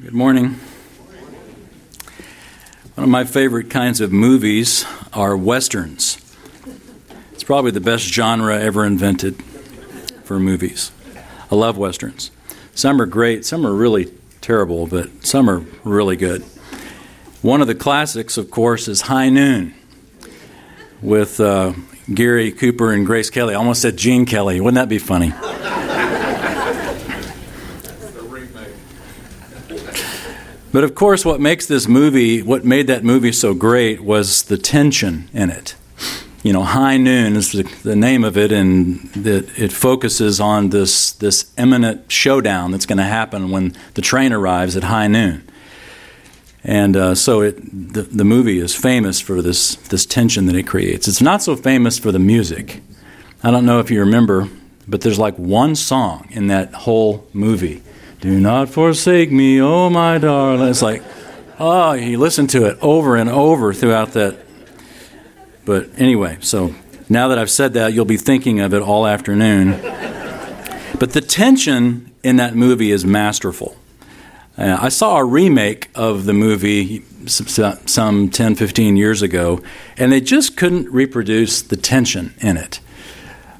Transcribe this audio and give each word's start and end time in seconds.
Good 0.00 0.14
morning. 0.14 0.58
One 2.94 3.04
of 3.04 3.08
my 3.08 3.24
favorite 3.24 3.68
kinds 3.68 4.00
of 4.00 4.10
movies 4.10 4.86
are 5.12 5.36
westerns. 5.36 6.16
It's 7.32 7.44
probably 7.44 7.72
the 7.72 7.80
best 7.80 8.04
genre 8.06 8.58
ever 8.58 8.86
invented 8.86 9.36
for 10.24 10.40
movies. 10.40 10.92
I 11.50 11.54
love 11.54 11.76
westerns. 11.76 12.30
Some 12.74 13.02
are 13.02 13.06
great, 13.06 13.44
some 13.44 13.66
are 13.66 13.74
really 13.74 14.10
terrible, 14.40 14.86
but 14.86 15.26
some 15.26 15.48
are 15.48 15.62
really 15.84 16.16
good. 16.16 16.42
One 17.42 17.60
of 17.60 17.66
the 17.66 17.74
classics, 17.74 18.38
of 18.38 18.50
course, 18.50 18.88
is 18.88 19.02
High 19.02 19.28
Noon 19.28 19.74
with 21.02 21.38
uh, 21.38 21.74
Gary 22.12 22.50
Cooper 22.50 22.92
and 22.92 23.04
Grace 23.04 23.28
Kelly. 23.28 23.54
I 23.54 23.58
almost 23.58 23.82
said 23.82 23.98
Gene 23.98 24.24
Kelly. 24.24 24.58
Wouldn't 24.58 24.76
that 24.76 24.88
be 24.88 24.98
funny? 24.98 25.34
But 30.72 30.84
of 30.84 30.94
course, 30.94 31.22
what 31.22 31.38
makes 31.38 31.66
this 31.66 31.86
movie, 31.86 32.40
what 32.40 32.64
made 32.64 32.86
that 32.86 33.04
movie 33.04 33.32
so 33.32 33.52
great 33.52 34.00
was 34.00 34.44
the 34.44 34.56
tension 34.56 35.28
in 35.34 35.50
it. 35.50 35.74
You 36.42 36.54
know, 36.54 36.62
High 36.62 36.96
Noon 36.96 37.36
is 37.36 37.52
the, 37.52 37.62
the 37.84 37.94
name 37.94 38.24
of 38.24 38.38
it, 38.38 38.50
and 38.50 39.10
it 39.14 39.70
focuses 39.70 40.40
on 40.40 40.70
this, 40.70 41.12
this 41.12 41.52
imminent 41.58 42.10
showdown 42.10 42.72
that's 42.72 42.86
going 42.86 42.98
to 42.98 43.04
happen 43.04 43.50
when 43.50 43.76
the 43.94 44.02
train 44.02 44.32
arrives 44.32 44.76
at 44.76 44.84
high 44.84 45.06
noon. 45.06 45.46
And 46.64 46.96
uh, 46.96 47.14
so 47.14 47.42
it, 47.42 47.56
the, 47.92 48.02
the 48.02 48.24
movie 48.24 48.58
is 48.58 48.74
famous 48.74 49.20
for 49.20 49.42
this, 49.42 49.76
this 49.76 50.06
tension 50.06 50.46
that 50.46 50.56
it 50.56 50.66
creates. 50.66 51.06
It's 51.06 51.22
not 51.22 51.42
so 51.42 51.54
famous 51.54 51.98
for 51.98 52.10
the 52.10 52.18
music. 52.18 52.80
I 53.44 53.50
don't 53.50 53.66
know 53.66 53.78
if 53.78 53.90
you 53.90 54.00
remember, 54.00 54.48
but 54.88 55.02
there's 55.02 55.18
like 55.18 55.36
one 55.36 55.76
song 55.76 56.28
in 56.30 56.48
that 56.48 56.72
whole 56.72 57.26
movie 57.32 57.82
do 58.22 58.38
not 58.38 58.68
forsake 58.68 59.32
me, 59.32 59.60
oh 59.60 59.90
my 59.90 60.16
darling. 60.16 60.68
It's 60.68 60.80
like, 60.80 61.02
oh, 61.58 61.94
he 61.94 62.16
listened 62.16 62.50
to 62.50 62.66
it 62.66 62.78
over 62.80 63.16
and 63.16 63.28
over 63.28 63.74
throughout 63.74 64.12
that. 64.12 64.38
But 65.64 65.88
anyway, 65.98 66.38
so 66.40 66.72
now 67.08 67.26
that 67.28 67.38
I've 67.38 67.50
said 67.50 67.72
that, 67.74 67.92
you'll 67.94 68.04
be 68.04 68.16
thinking 68.16 68.60
of 68.60 68.74
it 68.74 68.80
all 68.80 69.08
afternoon. 69.08 69.72
But 71.00 71.14
the 71.14 71.20
tension 71.20 72.12
in 72.22 72.36
that 72.36 72.54
movie 72.54 72.92
is 72.92 73.04
masterful. 73.04 73.76
Uh, 74.56 74.78
I 74.80 74.88
saw 74.88 75.16
a 75.16 75.24
remake 75.24 75.90
of 75.96 76.24
the 76.24 76.32
movie 76.32 77.02
some 77.26 78.30
10, 78.30 78.54
15 78.54 78.96
years 78.96 79.22
ago, 79.22 79.60
and 79.96 80.12
they 80.12 80.20
just 80.20 80.56
couldn't 80.56 80.88
reproduce 80.90 81.60
the 81.60 81.76
tension 81.76 82.34
in 82.38 82.56
it. 82.56 82.78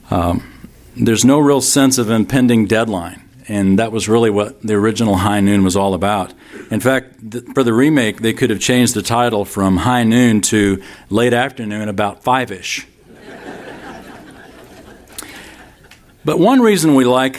Um, 0.09 0.71
there's 0.97 1.25
no 1.25 1.41
real 1.41 1.61
sense 1.61 1.99
of 1.99 2.11
impending 2.11 2.67
deadline 2.67 3.23
and 3.53 3.79
that 3.79 3.93
was 3.93 4.09
really 4.09 4.31
what 4.31 4.63
the 4.63 4.75
original 4.75 5.17
High 5.17 5.41
Noon 5.41 5.63
was 5.63 5.77
all 5.77 5.93
about. 5.93 6.33
In 6.71 6.81
fact, 6.81 7.31
th- 7.31 7.45
for 7.55 7.63
the 7.63 7.75
remake, 7.75 8.23
they 8.23 8.33
could 8.33 8.49
have 8.49 8.61
changed 8.61 8.95
the 8.95 9.03
title 9.03 9.45
from 9.45 9.77
High 9.77 10.05
Noon 10.05 10.41
to 10.43 10.83
Late 11.11 11.35
Afternoon, 11.35 11.91
about 11.91 12.25
five 12.25 12.51
ish. 12.51 12.87
but 16.25 16.39
one 16.39 16.61
reason 16.61 16.95
we 16.95 17.05
like 17.05 17.39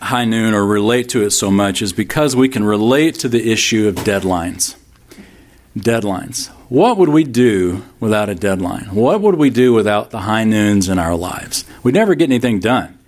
High 0.00 0.24
Noon 0.24 0.54
or 0.54 0.64
relate 0.64 1.10
to 1.10 1.22
it 1.22 1.30
so 1.30 1.50
much 1.50 1.82
is 1.82 1.92
because 1.92 2.34
we 2.34 2.48
can 2.48 2.64
relate 2.64 3.16
to 3.16 3.28
the 3.28 3.52
issue 3.52 3.88
of 3.88 3.96
deadlines. 3.96 4.74
Deadlines. 5.76 6.48
What 6.70 6.96
would 6.96 7.10
we 7.10 7.24
do 7.24 7.84
without 8.00 8.30
a 8.30 8.34
deadline? 8.34 8.94
What 8.94 9.20
would 9.20 9.34
we 9.34 9.50
do 9.50 9.74
without 9.74 10.10
the 10.10 10.20
high 10.20 10.44
noons 10.44 10.88
in 10.88 10.98
our 10.98 11.14
lives? 11.14 11.66
We'd 11.82 11.94
never 11.94 12.14
get 12.14 12.24
anything 12.24 12.58
done. 12.58 12.98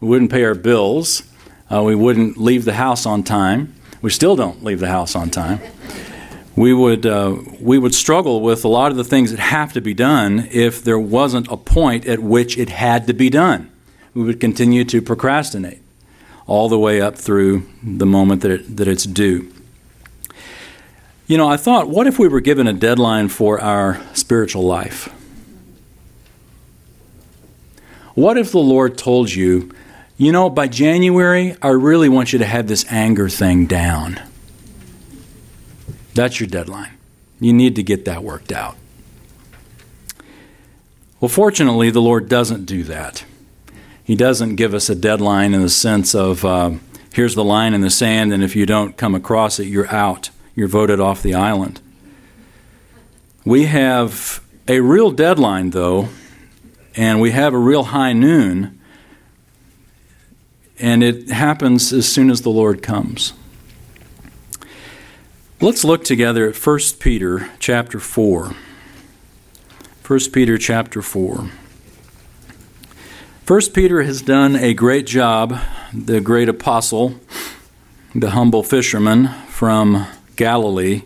We 0.00 0.08
wouldn't 0.08 0.30
pay 0.30 0.44
our 0.44 0.54
bills. 0.54 1.22
Uh, 1.70 1.82
we 1.82 1.94
wouldn't 1.94 2.38
leave 2.38 2.64
the 2.64 2.74
house 2.74 3.04
on 3.04 3.22
time. 3.22 3.74
We 4.00 4.10
still 4.10 4.36
don't 4.36 4.64
leave 4.64 4.80
the 4.80 4.88
house 4.88 5.14
on 5.14 5.30
time. 5.30 5.60
We 6.56 6.72
would, 6.72 7.06
uh, 7.06 7.36
we 7.60 7.78
would 7.78 7.94
struggle 7.94 8.40
with 8.40 8.64
a 8.64 8.68
lot 8.68 8.90
of 8.90 8.96
the 8.96 9.04
things 9.04 9.30
that 9.30 9.38
have 9.38 9.72
to 9.74 9.80
be 9.80 9.94
done 9.94 10.48
if 10.50 10.82
there 10.82 10.98
wasn't 10.98 11.46
a 11.48 11.56
point 11.56 12.06
at 12.06 12.20
which 12.20 12.58
it 12.58 12.68
had 12.68 13.06
to 13.06 13.12
be 13.12 13.30
done. 13.30 13.70
We 14.14 14.24
would 14.24 14.40
continue 14.40 14.84
to 14.84 15.02
procrastinate 15.02 15.80
all 16.46 16.68
the 16.68 16.78
way 16.78 17.00
up 17.00 17.16
through 17.16 17.68
the 17.82 18.06
moment 18.06 18.42
that, 18.42 18.50
it, 18.50 18.76
that 18.78 18.88
it's 18.88 19.04
due. 19.04 19.52
You 21.26 21.36
know, 21.36 21.46
I 21.46 21.58
thought, 21.58 21.88
what 21.88 22.06
if 22.06 22.18
we 22.18 22.26
were 22.26 22.40
given 22.40 22.66
a 22.66 22.72
deadline 22.72 23.28
for 23.28 23.60
our 23.60 24.00
spiritual 24.14 24.62
life? 24.62 25.14
What 28.14 28.38
if 28.38 28.50
the 28.50 28.58
Lord 28.58 28.96
told 28.96 29.30
you 29.30 29.70
you 30.18 30.32
know, 30.32 30.50
by 30.50 30.66
January, 30.66 31.56
I 31.62 31.68
really 31.68 32.08
want 32.08 32.32
you 32.32 32.40
to 32.40 32.44
have 32.44 32.66
this 32.66 32.84
anger 32.90 33.28
thing 33.28 33.66
down. 33.66 34.20
That's 36.14 36.40
your 36.40 36.48
deadline. 36.48 36.90
You 37.38 37.52
need 37.52 37.76
to 37.76 37.84
get 37.84 38.04
that 38.06 38.24
worked 38.24 38.50
out. 38.50 38.76
Well, 41.20 41.28
fortunately, 41.28 41.90
the 41.90 42.02
Lord 42.02 42.28
doesn't 42.28 42.64
do 42.64 42.82
that. 42.84 43.24
He 44.02 44.16
doesn't 44.16 44.56
give 44.56 44.74
us 44.74 44.90
a 44.90 44.96
deadline 44.96 45.54
in 45.54 45.62
the 45.62 45.68
sense 45.68 46.16
of 46.16 46.44
uh, 46.44 46.72
here's 47.12 47.36
the 47.36 47.44
line 47.44 47.72
in 47.72 47.80
the 47.80 47.90
sand, 47.90 48.32
and 48.32 48.42
if 48.42 48.56
you 48.56 48.66
don't 48.66 48.96
come 48.96 49.14
across 49.14 49.60
it, 49.60 49.66
you're 49.66 49.92
out. 49.94 50.30
You're 50.56 50.66
voted 50.66 50.98
off 50.98 51.22
the 51.22 51.34
island. 51.34 51.80
We 53.44 53.66
have 53.66 54.42
a 54.66 54.80
real 54.80 55.12
deadline, 55.12 55.70
though, 55.70 56.08
and 56.96 57.20
we 57.20 57.30
have 57.30 57.54
a 57.54 57.58
real 57.58 57.84
high 57.84 58.12
noon 58.12 58.77
and 60.80 61.02
it 61.02 61.28
happens 61.28 61.92
as 61.92 62.10
soon 62.10 62.30
as 62.30 62.42
the 62.42 62.50
Lord 62.50 62.82
comes. 62.82 63.32
Let's 65.60 65.84
look 65.84 66.04
together 66.04 66.48
at 66.48 66.56
1 66.56 66.78
Peter 67.00 67.50
chapter 67.58 67.98
4. 67.98 68.54
1 70.06 70.20
Peter 70.32 70.56
chapter 70.56 71.02
4. 71.02 71.50
1 73.46 73.60
Peter 73.74 74.02
has 74.02 74.22
done 74.22 74.56
a 74.56 74.72
great 74.72 75.06
job, 75.06 75.58
the 75.92 76.20
great 76.20 76.48
apostle, 76.48 77.14
the 78.14 78.30
humble 78.30 78.62
fisherman 78.62 79.28
from 79.48 80.06
Galilee. 80.36 81.02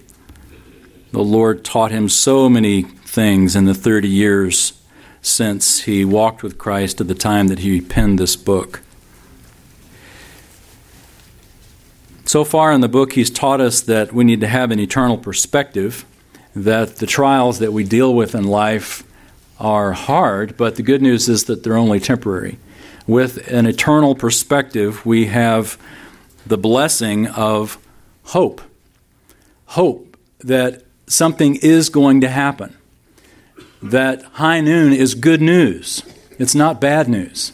The 1.12 1.22
Lord 1.22 1.64
taught 1.64 1.90
him 1.90 2.08
so 2.08 2.48
many 2.48 2.82
things 2.82 3.56
in 3.56 3.64
the 3.64 3.74
30 3.74 4.08
years 4.08 4.82
since 5.22 5.82
he 5.82 6.04
walked 6.04 6.42
with 6.42 6.58
Christ 6.58 6.98
to 6.98 7.04
the 7.04 7.14
time 7.14 7.48
that 7.48 7.60
he 7.60 7.80
penned 7.80 8.18
this 8.18 8.36
book. 8.36 8.80
So 12.32 12.44
far 12.44 12.72
in 12.72 12.80
the 12.80 12.88
book, 12.88 13.12
he's 13.12 13.28
taught 13.28 13.60
us 13.60 13.82
that 13.82 14.14
we 14.14 14.24
need 14.24 14.40
to 14.40 14.46
have 14.46 14.70
an 14.70 14.80
eternal 14.80 15.18
perspective, 15.18 16.06
that 16.56 16.96
the 16.96 17.04
trials 17.04 17.58
that 17.58 17.74
we 17.74 17.84
deal 17.84 18.14
with 18.14 18.34
in 18.34 18.44
life 18.44 19.04
are 19.60 19.92
hard, 19.92 20.56
but 20.56 20.76
the 20.76 20.82
good 20.82 21.02
news 21.02 21.28
is 21.28 21.44
that 21.44 21.62
they're 21.62 21.76
only 21.76 22.00
temporary. 22.00 22.56
With 23.06 23.52
an 23.52 23.66
eternal 23.66 24.14
perspective, 24.14 25.04
we 25.04 25.26
have 25.26 25.76
the 26.46 26.56
blessing 26.56 27.26
of 27.26 27.76
hope. 28.22 28.62
Hope 29.66 30.16
that 30.38 30.84
something 31.06 31.56
is 31.56 31.90
going 31.90 32.22
to 32.22 32.30
happen. 32.30 32.74
That 33.82 34.22
high 34.22 34.62
noon 34.62 34.94
is 34.94 35.14
good 35.14 35.42
news, 35.42 36.02
it's 36.38 36.54
not 36.54 36.80
bad 36.80 37.10
news 37.10 37.52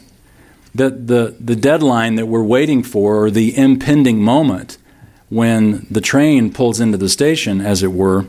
that 0.75 1.07
the, 1.07 1.35
the 1.39 1.55
deadline 1.55 2.15
that 2.15 2.27
we're 2.27 2.43
waiting 2.43 2.83
for, 2.83 3.25
or 3.25 3.31
the 3.31 3.57
impending 3.57 4.21
moment 4.21 4.77
when 5.29 5.85
the 5.89 6.01
train 6.01 6.51
pulls 6.51 6.79
into 6.79 6.97
the 6.97 7.09
station, 7.09 7.61
as 7.61 7.83
it 7.83 7.91
were, 7.91 8.25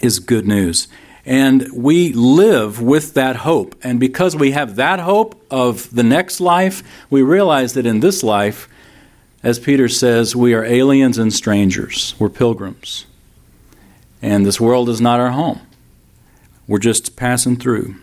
is 0.00 0.18
good 0.18 0.46
news. 0.46 0.88
And 1.26 1.66
we 1.72 2.12
live 2.12 2.82
with 2.82 3.14
that 3.14 3.36
hope. 3.36 3.74
And 3.82 3.98
because 3.98 4.36
we 4.36 4.50
have 4.50 4.76
that 4.76 5.00
hope 5.00 5.42
of 5.50 5.92
the 5.94 6.02
next 6.02 6.40
life, 6.40 6.82
we 7.08 7.22
realize 7.22 7.72
that 7.74 7.86
in 7.86 8.00
this 8.00 8.22
life, 8.22 8.68
as 9.42 9.58
Peter 9.58 9.88
says, 9.88 10.36
we 10.36 10.54
are 10.54 10.64
aliens 10.64 11.18
and 11.18 11.32
strangers. 11.32 12.14
We're 12.18 12.28
pilgrims. 12.28 13.06
And 14.20 14.44
this 14.44 14.60
world 14.60 14.88
is 14.88 15.00
not 15.00 15.20
our 15.20 15.30
home. 15.30 15.60
We're 16.66 16.78
just 16.78 17.16
passing 17.16 17.56
through. 17.56 17.96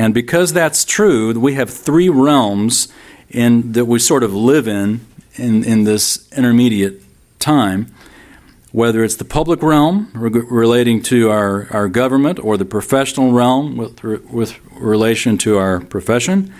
And 0.00 0.14
because 0.14 0.54
that's 0.54 0.86
true, 0.86 1.38
we 1.38 1.56
have 1.56 1.68
three 1.68 2.08
realms 2.08 2.88
in, 3.28 3.72
that 3.72 3.84
we 3.84 3.98
sort 3.98 4.22
of 4.22 4.32
live 4.32 4.66
in, 4.66 5.00
in 5.34 5.62
in 5.62 5.84
this 5.84 6.26
intermediate 6.32 7.02
time, 7.38 7.94
whether 8.72 9.04
it's 9.04 9.16
the 9.16 9.26
public 9.26 9.62
realm 9.62 10.08
relating 10.14 11.02
to 11.02 11.28
our, 11.28 11.68
our 11.70 11.86
government 11.86 12.38
or 12.38 12.56
the 12.56 12.64
professional 12.64 13.32
realm 13.32 13.76
with, 13.76 14.02
with 14.02 14.58
relation 14.72 15.36
to 15.36 15.58
our 15.58 15.80
profession, 15.80 16.50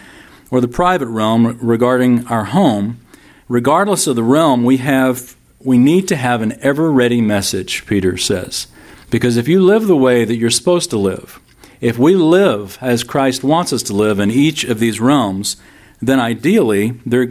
or 0.50 0.60
the 0.60 0.68
private 0.68 1.08
realm 1.08 1.58
regarding 1.62 2.26
our 2.26 2.44
home, 2.44 3.00
regardless 3.48 4.06
of 4.06 4.16
the 4.16 4.22
realm, 4.22 4.64
we 4.64 4.76
have 4.76 5.34
we 5.60 5.78
need 5.78 6.08
to 6.08 6.16
have 6.16 6.42
an 6.42 6.58
ever 6.60 6.92
ready 6.92 7.22
message, 7.22 7.86
Peter 7.86 8.18
says. 8.18 8.66
Because 9.08 9.38
if 9.38 9.48
you 9.48 9.62
live 9.62 9.86
the 9.86 9.96
way 9.96 10.26
that 10.26 10.36
you're 10.36 10.50
supposed 10.50 10.90
to 10.90 10.98
live, 10.98 11.40
if 11.80 11.98
we 11.98 12.14
live 12.14 12.78
as 12.80 13.04
Christ 13.04 13.42
wants 13.42 13.72
us 13.72 13.82
to 13.84 13.94
live 13.94 14.18
in 14.18 14.30
each 14.30 14.64
of 14.64 14.78
these 14.78 15.00
realms, 15.00 15.56
then 16.00 16.20
ideally 16.20 16.90
there, 17.06 17.28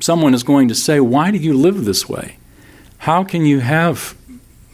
someone 0.00 0.34
is 0.34 0.42
going 0.42 0.68
to 0.68 0.74
say, 0.74 1.00
Why 1.00 1.30
do 1.30 1.38
you 1.38 1.54
live 1.54 1.84
this 1.84 2.08
way? 2.08 2.38
how 2.98 3.24
can 3.24 3.46
you 3.46 3.60
have 3.60 4.16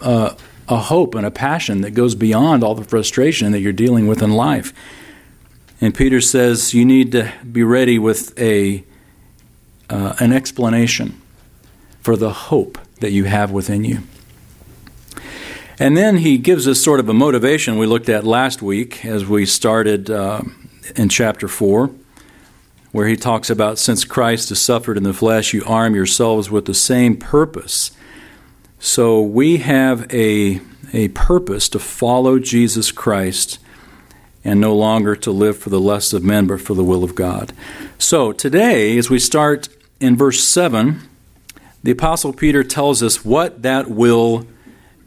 uh, 0.00 0.34
a 0.68 0.76
hope 0.76 1.14
and 1.14 1.26
a 1.26 1.30
passion 1.30 1.82
that 1.82 1.90
goes 1.90 2.14
beyond 2.14 2.64
all 2.64 2.74
the 2.74 2.84
frustration 2.84 3.52
that 3.52 3.60
you're 3.60 3.72
dealing 3.72 4.06
with 4.06 4.22
in 4.22 4.32
life? 4.32 4.72
And 5.80 5.94
Peter 5.94 6.20
says 6.20 6.72
you 6.72 6.84
need 6.84 7.12
to 7.12 7.32
be 7.50 7.62
ready 7.62 7.98
with 7.98 8.36
a 8.38 8.84
uh, 9.90 10.14
an 10.18 10.32
explanation 10.32 11.20
for 12.00 12.16
the 12.16 12.30
hope 12.32 12.78
that 13.00 13.10
you 13.10 13.24
have 13.24 13.50
within 13.50 13.84
you. 13.84 14.00
And 15.78 15.96
then 15.96 16.18
he 16.18 16.38
gives 16.38 16.68
us 16.68 16.80
sort 16.80 17.00
of 17.00 17.08
a 17.08 17.14
motivation 17.14 17.78
we 17.78 17.86
looked 17.86 18.08
at 18.08 18.24
last 18.24 18.62
week 18.62 19.04
as 19.04 19.26
we 19.26 19.44
started 19.44 20.08
uh, 20.08 20.42
in 20.94 21.08
chapter 21.08 21.48
4, 21.48 21.90
where 22.92 23.08
he 23.08 23.16
talks 23.16 23.50
about 23.50 23.78
since 23.78 24.04
Christ 24.04 24.50
has 24.50 24.60
suffered 24.60 24.96
in 24.96 25.02
the 25.02 25.12
flesh, 25.12 25.52
you 25.52 25.64
arm 25.64 25.96
yourselves 25.96 26.48
with 26.48 26.66
the 26.66 26.74
same 26.74 27.16
purpose. 27.16 27.90
So 28.78 29.20
we 29.20 29.56
have 29.58 30.06
a, 30.12 30.60
a 30.92 31.08
purpose 31.08 31.68
to 31.70 31.80
follow 31.80 32.38
Jesus 32.38 32.92
Christ 32.92 33.58
and 34.44 34.60
no 34.60 34.76
longer 34.76 35.16
to 35.16 35.32
live 35.32 35.58
for 35.58 35.70
the 35.70 35.80
lusts 35.80 36.12
of 36.12 36.22
men, 36.22 36.46
but 36.46 36.60
for 36.60 36.74
the 36.74 36.84
will 36.84 37.02
of 37.02 37.16
God. 37.16 37.52
So 37.98 38.30
today, 38.30 38.96
as 38.96 39.10
we 39.10 39.18
start 39.18 39.68
in 39.98 40.16
verse 40.16 40.44
7, 40.44 41.00
the 41.82 41.90
Apostle 41.90 42.32
Peter 42.32 42.62
tells 42.62 43.02
us 43.02 43.24
what 43.24 43.62
that 43.62 43.90
will 43.90 44.46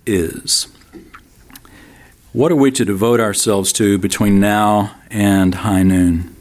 is. 0.08 0.68
What 2.34 2.52
are 2.52 2.56
we 2.56 2.72
to 2.72 2.86
devote 2.86 3.20
ourselves 3.20 3.74
to 3.74 3.98
between 3.98 4.40
now 4.40 4.96
and 5.10 5.56
high 5.56 5.84
noon? 5.84 6.36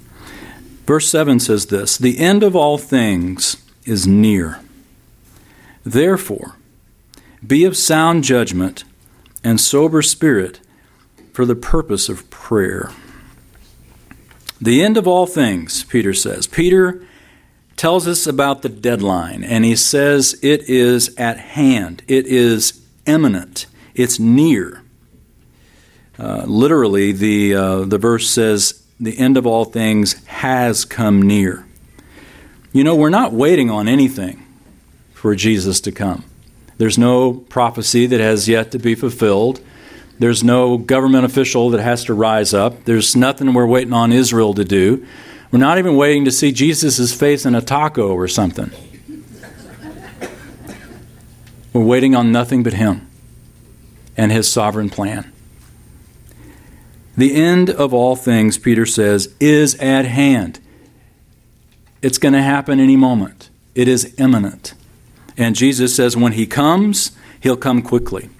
Verse 0.86 1.08
7 1.08 1.40
says 1.40 1.66
this 1.66 1.96
The 1.96 2.18
end 2.18 2.42
of 2.42 2.54
all 2.54 2.78
things 2.78 3.56
is 3.84 4.06
near. 4.06 4.60
Therefore, 5.84 6.56
be 7.46 7.64
of 7.64 7.76
sound 7.76 8.24
judgment 8.24 8.84
and 9.42 9.60
sober 9.60 10.02
spirit 10.02 10.60
for 11.32 11.44
the 11.44 11.54
purpose 11.54 12.08
of 12.08 12.28
prayer. 12.30 12.90
The 14.60 14.82
end 14.82 14.96
of 14.96 15.06
all 15.06 15.26
things, 15.26 15.84
Peter 15.84 16.14
says. 16.14 16.46
Peter 16.46 17.06
tells 17.76 18.08
us 18.08 18.26
about 18.26 18.62
the 18.62 18.68
deadline, 18.68 19.44
and 19.44 19.64
he 19.64 19.76
says 19.76 20.38
it 20.42 20.68
is 20.68 21.14
at 21.16 21.38
hand, 21.38 22.02
it 22.08 22.26
is 22.26 22.85
imminent, 23.06 23.66
it's 23.94 24.18
near. 24.18 24.82
Uh, 26.18 26.44
literally, 26.46 27.12
the, 27.12 27.54
uh, 27.54 27.84
the 27.84 27.98
verse 27.98 28.28
says, 28.28 28.82
the 28.98 29.18
end 29.18 29.36
of 29.36 29.46
all 29.46 29.64
things 29.64 30.24
has 30.26 30.84
come 30.84 31.20
near. 31.20 31.66
You 32.72 32.84
know, 32.84 32.96
we're 32.96 33.10
not 33.10 33.32
waiting 33.32 33.70
on 33.70 33.88
anything 33.88 34.46
for 35.12 35.34
Jesus 35.34 35.80
to 35.82 35.92
come. 35.92 36.24
There's 36.78 36.98
no 36.98 37.32
prophecy 37.34 38.06
that 38.06 38.20
has 38.20 38.48
yet 38.48 38.70
to 38.72 38.78
be 38.78 38.94
fulfilled. 38.94 39.60
There's 40.18 40.42
no 40.42 40.78
government 40.78 41.24
official 41.24 41.70
that 41.70 41.80
has 41.80 42.04
to 42.04 42.14
rise 42.14 42.54
up. 42.54 42.84
There's 42.84 43.16
nothing 43.16 43.52
we're 43.52 43.66
waiting 43.66 43.92
on 43.92 44.12
Israel 44.12 44.54
to 44.54 44.64
do. 44.64 45.06
We're 45.50 45.58
not 45.58 45.78
even 45.78 45.96
waiting 45.96 46.24
to 46.24 46.30
see 46.30 46.52
Jesus' 46.52 47.14
face 47.14 47.46
in 47.46 47.54
a 47.54 47.62
taco 47.62 48.08
or 48.08 48.28
something. 48.28 48.70
We're 51.76 51.84
waiting 51.84 52.14
on 52.14 52.32
nothing 52.32 52.62
but 52.62 52.72
Him 52.72 53.06
and 54.16 54.32
His 54.32 54.50
sovereign 54.50 54.88
plan. 54.88 55.30
The 57.18 57.34
end 57.34 57.68
of 57.68 57.92
all 57.92 58.16
things, 58.16 58.56
Peter 58.56 58.86
says, 58.86 59.34
is 59.40 59.74
at 59.74 60.06
hand. 60.06 60.58
It's 62.00 62.16
going 62.16 62.32
to 62.32 62.40
happen 62.40 62.80
any 62.80 62.96
moment. 62.96 63.50
It 63.74 63.88
is 63.88 64.14
imminent. 64.16 64.72
And 65.36 65.54
Jesus 65.54 65.94
says 65.94 66.16
when 66.16 66.32
He 66.32 66.46
comes, 66.46 67.10
He'll 67.40 67.58
come 67.58 67.82
quickly. 67.82 68.30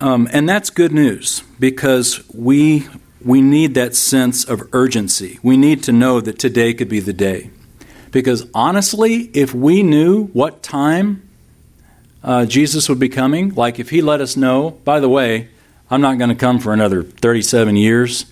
Um, 0.00 0.28
and 0.32 0.48
that's 0.48 0.70
good 0.70 0.92
news 0.92 1.42
because 1.58 2.22
we, 2.32 2.86
we 3.24 3.40
need 3.40 3.74
that 3.74 3.96
sense 3.96 4.44
of 4.44 4.62
urgency. 4.72 5.40
We 5.42 5.56
need 5.56 5.82
to 5.82 5.92
know 5.92 6.20
that 6.20 6.38
today 6.38 6.74
could 6.74 6.88
be 6.88 7.00
the 7.00 7.12
day. 7.12 7.50
Because 8.10 8.48
honestly, 8.54 9.30
if 9.34 9.54
we 9.54 9.82
knew 9.82 10.26
what 10.28 10.62
time 10.62 11.28
uh, 12.22 12.46
Jesus 12.46 12.88
would 12.88 12.98
be 12.98 13.08
coming, 13.08 13.54
like 13.54 13.78
if 13.78 13.90
He 13.90 14.02
let 14.02 14.20
us 14.20 14.36
know, 14.36 14.70
by 14.84 15.00
the 15.00 15.08
way, 15.08 15.48
I'm 15.90 16.00
not 16.00 16.18
going 16.18 16.30
to 16.30 16.36
come 16.36 16.58
for 16.58 16.72
another 16.72 17.02
37 17.02 17.76
years, 17.76 18.26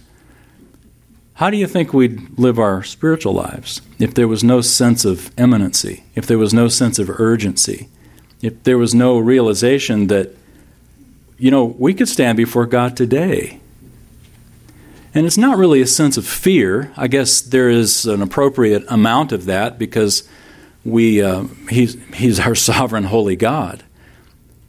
how 1.35 1.51
do 1.51 1.57
you 1.57 1.67
think 1.67 1.93
we'd 1.93 2.39
live 2.39 2.59
our 2.59 2.83
spiritual 2.83 3.33
lives 3.33 3.81
if 3.99 4.15
there 4.15 4.27
was 4.27 4.43
no 4.43 4.61
sense 4.61 5.05
of 5.05 5.31
imminency, 5.39 6.05
if 6.15 6.27
there 6.27 6.39
was 6.39 6.53
no 6.53 6.69
sense 6.69 6.99
of 6.99 7.09
urgency, 7.21 7.89
if 8.43 8.63
there 8.65 8.79
was 8.79 8.95
no 8.95 9.19
realization 9.19 10.09
that 10.09 10.35
you 11.39 11.53
know, 11.53 11.65
we 11.65 11.95
could 11.95 12.09
stand 12.09 12.37
before 12.37 12.67
God 12.67 12.97
today. 12.97 13.61
And 15.19 15.27
it's 15.27 15.37
not 15.37 15.59
really 15.59 15.81
a 15.81 15.87
sense 15.89 16.17
of 16.17 16.25
fear. 16.25 16.93
I 16.97 17.09
guess 17.09 17.41
there 17.41 17.69
is 17.69 18.07
an 18.07 18.23
appropriate 18.23 18.85
amount 18.87 19.33
of 19.33 19.47
that 19.47 19.77
because 19.77 20.29
we, 20.85 21.21
uh, 21.21 21.47
he's, 21.69 21.97
he's 22.15 22.39
our 22.39 22.55
sovereign, 22.71 23.03
holy 23.03 23.35
God. 23.35 23.83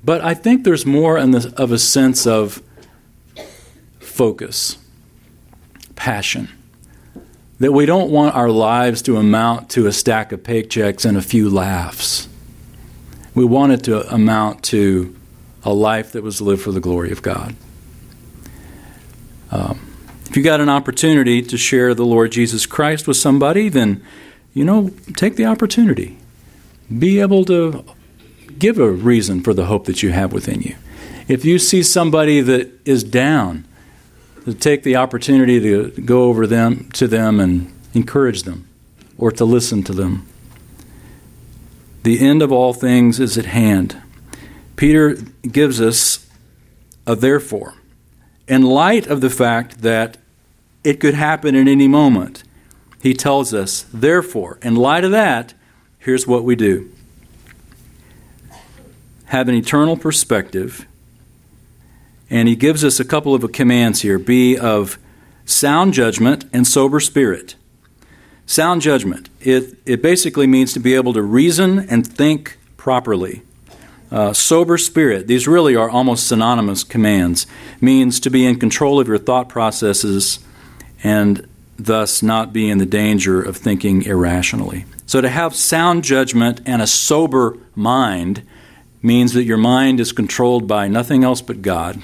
But 0.04 0.22
I 0.22 0.34
think 0.34 0.64
there's 0.64 0.88
more 0.88 1.24
the, 1.24 1.54
of 1.56 1.72
a 1.72 1.78
sense 1.78 2.26
of 2.26 2.64
focus, 4.00 4.80
passion. 5.96 6.50
That 7.60 7.72
we 7.72 7.86
don't 7.86 8.10
want 8.10 8.34
our 8.34 8.50
lives 8.50 9.04
to 9.04 9.18
amount 9.18 9.70
to 9.70 9.86
a 9.86 9.92
stack 9.92 10.32
of 10.32 10.42
paychecks 10.42 11.06
and 11.06 11.16
a 11.16 11.22
few 11.22 11.48
laughs. 11.48 12.28
We 13.36 13.46
want 13.46 13.74
it 13.74 13.84
to 13.84 14.12
amount 14.12 14.64
to 14.64 15.16
a 15.62 15.72
life 15.72 16.14
that 16.14 16.24
was 16.24 16.42
lived 16.42 16.64
for 16.64 16.72
the 16.72 16.80
glory 16.80 17.12
of 17.12 17.22
God. 17.22 17.56
Um, 19.52 19.89
if 20.30 20.38
you 20.38 20.44
got 20.44 20.62
an 20.62 20.70
opportunity 20.70 21.42
to 21.42 21.58
share 21.58 21.94
the 21.94 22.06
Lord 22.06 22.32
Jesus 22.32 22.66
Christ 22.66 23.08
with 23.08 23.18
somebody, 23.18 23.68
then, 23.68 24.04
you 24.54 24.64
know, 24.64 24.92
take 25.16 25.36
the 25.36 25.46
opportunity. 25.46 26.18
Be 26.98 27.20
able 27.20 27.46
to 27.46 27.84
give 28.58 28.78
a 28.78 28.92
reason 28.92 29.42
for 29.42 29.54
the 29.54 29.66
hope 29.66 29.86
that 29.86 30.04
you 30.04 30.12
have 30.12 30.32
within 30.32 30.62
you. 30.62 30.76
If 31.28 31.46
you 31.46 31.60
see 31.60 31.84
somebody 31.84 32.42
that 32.42 32.70
is 32.86 33.04
down, 33.04 33.66
to 34.46 34.54
take 34.54 34.84
the 34.84 34.96
opportunity 34.96 35.60
to 35.60 35.90
go 36.02 36.24
over 36.24 36.48
them 36.48 36.90
to 36.92 37.08
them 37.08 37.40
and 37.40 37.72
encourage 37.94 38.44
them 38.44 38.68
or 39.18 39.32
to 39.32 39.46
listen 39.46 39.84
to 39.84 39.94
them. 39.94 40.28
The 42.04 42.20
end 42.20 42.42
of 42.42 42.52
all 42.52 42.74
things 42.74 43.20
is 43.20 43.38
at 43.38 43.46
hand. 43.46 44.02
Peter 44.76 45.16
gives 45.52 45.82
us 45.82 46.28
a 47.06 47.16
therefore. 47.16 47.74
In 48.50 48.64
light 48.64 49.06
of 49.06 49.22
the 49.22 49.30
fact 49.30 49.84
that 49.84 50.18
it 50.84 51.00
could 51.00 51.14
happen 51.14 51.56
at 51.56 51.68
any 51.68 51.88
moment, 51.88 52.44
he 53.02 53.14
tells 53.14 53.54
us, 53.54 53.86
therefore, 53.94 54.58
in 54.64 54.76
light 54.76 55.04
of 55.04 55.12
that, 55.12 55.54
here's 56.00 56.28
what 56.28 56.44
we 56.44 56.56
do 56.56 56.92
have 59.26 59.48
an 59.48 59.54
eternal 59.54 59.96
perspective. 59.96 60.88
And 62.32 62.48
he 62.48 62.56
gives 62.56 62.84
us 62.84 63.00
a 63.00 63.06
couple 63.06 63.36
of 63.36 63.52
commands 63.52 64.02
here 64.02 64.18
be 64.18 64.58
of 64.58 64.98
sound 65.46 65.94
judgment 65.94 66.46
and 66.52 66.66
sober 66.66 67.00
spirit. 67.00 67.56
Sound 68.48 68.82
judgment, 68.82 69.30
it, 69.40 69.78
it 69.86 70.02
basically 70.02 70.48
means 70.48 70.74
to 70.74 70.80
be 70.80 70.96
able 70.96 71.14
to 71.14 71.22
reason 71.22 71.88
and 71.92 72.08
think 72.08 72.58
properly. 72.76 73.44
Uh, 74.12 74.34
sober 74.34 74.78
spirit, 74.78 75.28
these 75.28 75.48
really 75.48 75.76
are 75.76 75.90
almost 75.90 76.28
synonymous 76.28 76.84
commands, 76.84 77.46
means 77.80 78.20
to 78.20 78.30
be 78.30 78.46
in 78.46 78.60
control 78.60 79.00
of 79.00 79.08
your 79.08 79.20
thought 79.20 79.48
processes 79.48 80.40
and 81.04 81.48
thus 81.78 82.24
not 82.24 82.52
be 82.52 82.70
in 82.70 82.80
the 82.80 82.86
danger 82.86 83.42
of 83.42 83.56
thinking 83.56 84.02
irrationally. 84.04 84.86
So, 85.06 85.22
to 85.22 85.30
have 85.30 85.56
sound 85.56 86.04
judgment 86.04 86.62
and 86.66 86.82
a 86.82 86.88
sober 86.88 87.58
mind 87.76 88.44
means 89.02 89.34
that 89.34 89.44
your 89.44 89.58
mind 89.58 90.00
is 90.00 90.12
controlled 90.12 90.68
by 90.68 90.88
nothing 90.88 91.24
else 91.24 91.42
but 91.42 91.62
God. 91.62 92.02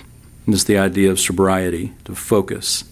This 0.48 0.58
is 0.58 0.66
the 0.66 0.78
idea 0.78 1.12
of 1.12 1.20
sobriety, 1.20 1.94
to 2.06 2.16
focus. 2.16 2.84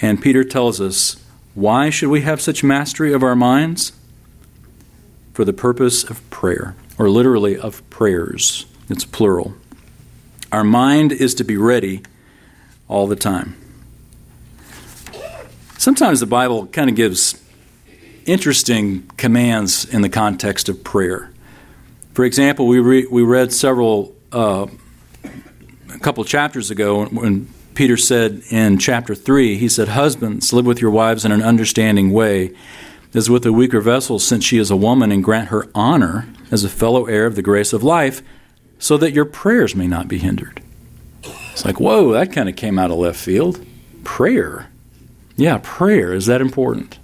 And 0.00 0.20
Peter 0.20 0.44
tells 0.44 0.80
us 0.80 1.22
why 1.54 1.90
should 1.90 2.08
we 2.08 2.22
have 2.22 2.40
such 2.40 2.64
mastery 2.64 3.12
of 3.12 3.22
our 3.22 3.36
minds? 3.36 3.92
For 5.34 5.44
the 5.44 5.52
purpose 5.52 6.04
of 6.04 6.28
prayer 6.30 6.74
or 6.98 7.08
literally 7.08 7.58
of 7.58 7.88
prayers. 7.90 8.66
It's 8.88 9.04
plural. 9.04 9.54
Our 10.52 10.64
mind 10.64 11.12
is 11.12 11.34
to 11.36 11.44
be 11.44 11.56
ready 11.56 12.02
all 12.88 13.06
the 13.06 13.16
time. 13.16 13.56
Sometimes 15.78 16.20
the 16.20 16.26
Bible 16.26 16.66
kind 16.68 16.88
of 16.88 16.96
gives 16.96 17.42
interesting 18.26 19.06
commands 19.16 19.84
in 19.84 20.02
the 20.02 20.08
context 20.08 20.68
of 20.68 20.84
prayer. 20.84 21.30
For 22.14 22.24
example, 22.24 22.66
we, 22.66 22.78
re- 22.78 23.06
we 23.06 23.22
read 23.22 23.52
several, 23.52 24.14
uh, 24.32 24.66
a 25.92 25.98
couple 25.98 26.24
chapters 26.24 26.70
ago 26.70 27.06
when 27.06 27.48
Peter 27.74 27.96
said 27.96 28.42
in 28.50 28.78
chapter 28.78 29.14
3, 29.14 29.56
he 29.56 29.68
said, 29.68 29.88
Husbands, 29.88 30.52
live 30.52 30.64
with 30.64 30.80
your 30.80 30.92
wives 30.92 31.24
in 31.24 31.32
an 31.32 31.42
understanding 31.42 32.12
way 32.12 32.54
as 33.12 33.28
with 33.28 33.44
a 33.46 33.52
weaker 33.52 33.80
vessel, 33.80 34.18
since 34.18 34.44
she 34.44 34.58
is 34.58 34.70
a 34.70 34.76
woman, 34.76 35.12
and 35.12 35.22
grant 35.22 35.48
her 35.48 35.68
honor 35.74 36.28
as 36.50 36.64
a 36.64 36.68
fellow 36.68 37.06
heir 37.06 37.26
of 37.26 37.34
the 37.34 37.42
grace 37.42 37.72
of 37.72 37.82
life, 37.82 38.22
so 38.78 38.96
that 38.96 39.12
your 39.12 39.24
prayers 39.24 39.74
may 39.74 39.86
not 39.86 40.08
be 40.08 40.18
hindered. 40.18 40.60
It's 41.52 41.64
like, 41.64 41.80
whoa, 41.80 42.12
that 42.12 42.32
kind 42.32 42.48
of 42.48 42.56
came 42.56 42.78
out 42.78 42.90
of 42.90 42.98
left 42.98 43.18
field. 43.18 43.64
Prayer. 44.02 44.68
Yeah, 45.36 45.60
prayer. 45.62 46.12
Is 46.12 46.26
that 46.26 46.40
important? 46.40 46.98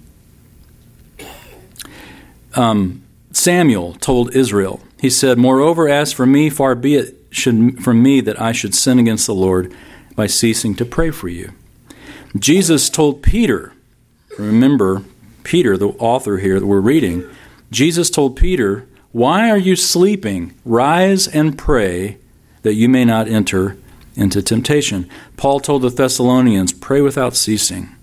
Um, 2.53 3.03
Samuel 3.31 3.93
told 3.93 4.35
Israel, 4.35 4.81
he 4.99 5.09
said, 5.09 5.37
Moreover, 5.37 5.87
as 5.87 6.11
for 6.13 6.25
me, 6.25 6.49
far 6.49 6.75
be 6.75 6.95
it 6.95 7.15
should, 7.29 7.81
from 7.83 8.03
me 8.03 8.21
that 8.21 8.39
I 8.39 8.51
should 8.51 8.75
sin 8.75 8.99
against 8.99 9.25
the 9.25 9.33
Lord 9.33 9.73
by 10.15 10.27
ceasing 10.27 10.75
to 10.75 10.85
pray 10.85 11.11
for 11.11 11.29
you. 11.29 11.53
Jesus 12.37 12.89
told 12.89 13.23
Peter, 13.23 13.73
remember, 14.37 15.03
Peter, 15.43 15.77
the 15.77 15.89
author 15.89 16.37
here 16.37 16.59
that 16.59 16.65
we're 16.65 16.79
reading, 16.81 17.27
Jesus 17.71 18.09
told 18.09 18.35
Peter, 18.35 18.87
Why 19.11 19.49
are 19.49 19.57
you 19.57 19.75
sleeping? 19.75 20.53
Rise 20.63 21.27
and 21.27 21.57
pray 21.57 22.17
that 22.61 22.75
you 22.75 22.87
may 22.87 23.03
not 23.03 23.27
enter 23.27 23.77
into 24.15 24.41
temptation. 24.41 25.09
Paul 25.35 25.59
told 25.59 25.81
the 25.81 25.89
Thessalonians, 25.89 26.71
Pray 26.71 27.01
without 27.01 27.35
ceasing. 27.35 27.95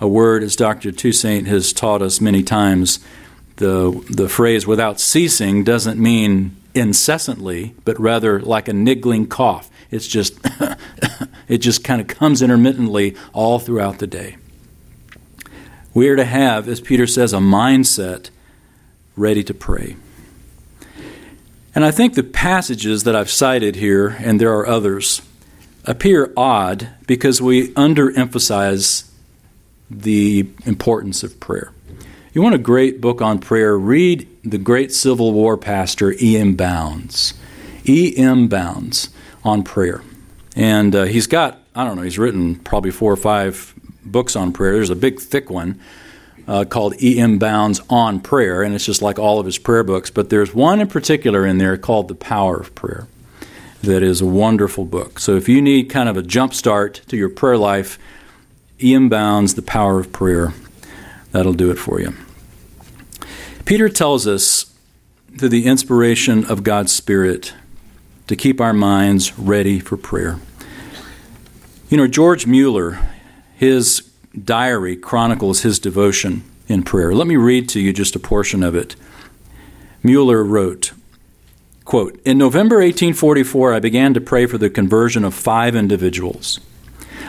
A 0.00 0.06
word, 0.06 0.42
as 0.42 0.54
Dr. 0.54 0.92
Toussaint 0.92 1.46
has 1.46 1.72
taught 1.72 2.02
us 2.02 2.20
many 2.20 2.42
times, 2.42 3.00
the, 3.56 4.04
the 4.10 4.28
phrase 4.28 4.66
without 4.66 5.00
ceasing 5.00 5.64
doesn't 5.64 5.98
mean 5.98 6.54
incessantly, 6.74 7.74
but 7.84 7.98
rather 7.98 8.40
like 8.40 8.68
a 8.68 8.72
niggling 8.72 9.26
cough. 9.26 9.70
It's 9.90 10.06
just, 10.06 10.38
it 11.48 11.58
just 11.58 11.82
kind 11.82 12.00
of 12.00 12.06
comes 12.06 12.42
intermittently 12.42 13.16
all 13.32 13.58
throughout 13.58 13.98
the 13.98 14.06
day. 14.06 14.36
We 15.94 16.08
are 16.08 16.16
to 16.16 16.24
have, 16.24 16.68
as 16.68 16.80
Peter 16.80 17.06
says, 17.06 17.32
a 17.32 17.38
mindset 17.38 18.28
ready 19.16 19.42
to 19.42 19.54
pray. 19.54 19.96
And 21.76 21.84
I 21.84 21.90
think 21.90 22.14
the 22.14 22.22
passages 22.22 23.04
that 23.04 23.14
I've 23.14 23.28
cited 23.28 23.76
here, 23.76 24.16
and 24.20 24.40
there 24.40 24.54
are 24.54 24.66
others, 24.66 25.20
appear 25.84 26.32
odd 26.34 26.88
because 27.06 27.42
we 27.42 27.68
underemphasize 27.74 29.10
the 29.90 30.48
importance 30.64 31.22
of 31.22 31.38
prayer. 31.38 31.72
You 32.32 32.40
want 32.40 32.54
a 32.54 32.58
great 32.58 33.02
book 33.02 33.20
on 33.20 33.40
prayer? 33.40 33.76
Read 33.76 34.26
the 34.42 34.56
great 34.56 34.90
Civil 34.90 35.34
War 35.34 35.58
pastor 35.58 36.14
E.M. 36.18 36.54
Bounds. 36.54 37.34
E.M. 37.86 38.48
Bounds 38.48 39.10
on 39.44 39.62
prayer. 39.62 40.00
And 40.56 40.96
uh, 40.96 41.02
he's 41.04 41.26
got, 41.26 41.60
I 41.74 41.84
don't 41.84 41.96
know, 41.96 42.02
he's 42.02 42.18
written 42.18 42.56
probably 42.56 42.90
four 42.90 43.12
or 43.12 43.18
five 43.18 43.74
books 44.02 44.34
on 44.34 44.54
prayer. 44.54 44.72
There's 44.72 44.88
a 44.88 44.96
big, 44.96 45.20
thick 45.20 45.50
one 45.50 45.78
uh, 46.46 46.64
called 46.64 47.00
E.M. 47.02 47.38
Bounds 47.38 47.80
on 47.90 48.20
Prayer, 48.20 48.62
and 48.62 48.74
it's 48.74 48.86
just 48.86 49.02
like 49.02 49.18
all 49.18 49.38
of 49.38 49.46
his 49.46 49.58
prayer 49.58 49.82
books. 49.82 50.10
But 50.10 50.30
there's 50.30 50.54
one 50.54 50.80
in 50.80 50.88
particular 50.88 51.46
in 51.46 51.58
there 51.58 51.76
called 51.76 52.08
The 52.08 52.14
Power 52.14 52.56
of 52.56 52.74
Prayer 52.74 53.08
that 53.82 54.02
is 54.02 54.20
a 54.20 54.26
wonderful 54.26 54.84
book. 54.84 55.18
So 55.18 55.36
if 55.36 55.48
you 55.48 55.60
need 55.60 55.90
kind 55.90 56.08
of 56.08 56.16
a 56.16 56.22
jump 56.22 56.54
start 56.54 57.02
to 57.08 57.16
your 57.16 57.28
prayer 57.28 57.58
life, 57.58 57.98
E.M. 58.82 59.08
Bounds, 59.08 59.54
The 59.54 59.62
Power 59.62 60.00
of 60.00 60.12
Prayer, 60.12 60.52
that'll 61.32 61.54
do 61.54 61.70
it 61.70 61.78
for 61.78 62.00
you. 62.00 62.14
Peter 63.64 63.88
tells 63.88 64.26
us 64.26 64.72
through 65.38 65.48
the 65.48 65.66
inspiration 65.66 66.44
of 66.46 66.62
God's 66.62 66.92
Spirit 66.92 67.54
to 68.26 68.36
keep 68.36 68.60
our 68.60 68.72
minds 68.72 69.38
ready 69.38 69.78
for 69.78 69.96
prayer. 69.96 70.38
You 71.88 71.96
know, 71.96 72.06
George 72.06 72.46
Mueller, 72.46 72.98
his 73.56 74.10
diary 74.44 74.96
chronicles 74.96 75.62
his 75.62 75.78
devotion 75.78 76.42
in 76.68 76.82
prayer. 76.82 77.14
Let 77.14 77.26
me 77.26 77.36
read 77.36 77.68
to 77.70 77.80
you 77.80 77.92
just 77.92 78.16
a 78.16 78.20
portion 78.20 78.62
of 78.62 78.74
it. 78.74 78.96
Mueller 80.02 80.44
wrote, 80.44 80.92
quote, 81.84 82.20
In 82.24 82.38
November 82.38 82.76
1844, 82.76 83.74
I 83.74 83.80
began 83.80 84.14
to 84.14 84.20
pray 84.20 84.46
for 84.46 84.58
the 84.58 84.70
conversion 84.70 85.24
of 85.24 85.34
five 85.34 85.74
individuals. 85.74 86.60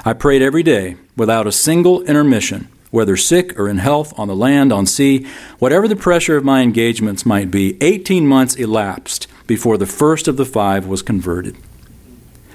I 0.05 0.13
prayed 0.13 0.41
every 0.41 0.63
day 0.63 0.95
without 1.15 1.47
a 1.47 1.51
single 1.51 2.01
intermission, 2.03 2.67
whether 2.91 3.17
sick 3.17 3.57
or 3.59 3.67
in 3.67 3.77
health, 3.79 4.17
on 4.17 4.27
the 4.27 4.35
land, 4.35 4.71
on 4.71 4.85
sea, 4.85 5.27
whatever 5.59 5.87
the 5.87 5.95
pressure 5.95 6.37
of 6.37 6.43
my 6.43 6.61
engagements 6.61 7.25
might 7.25 7.51
be. 7.51 7.77
18 7.81 8.27
months 8.27 8.55
elapsed 8.55 9.27
before 9.47 9.77
the 9.77 9.85
first 9.85 10.27
of 10.27 10.37
the 10.37 10.45
five 10.45 10.85
was 10.85 11.01
converted. 11.01 11.57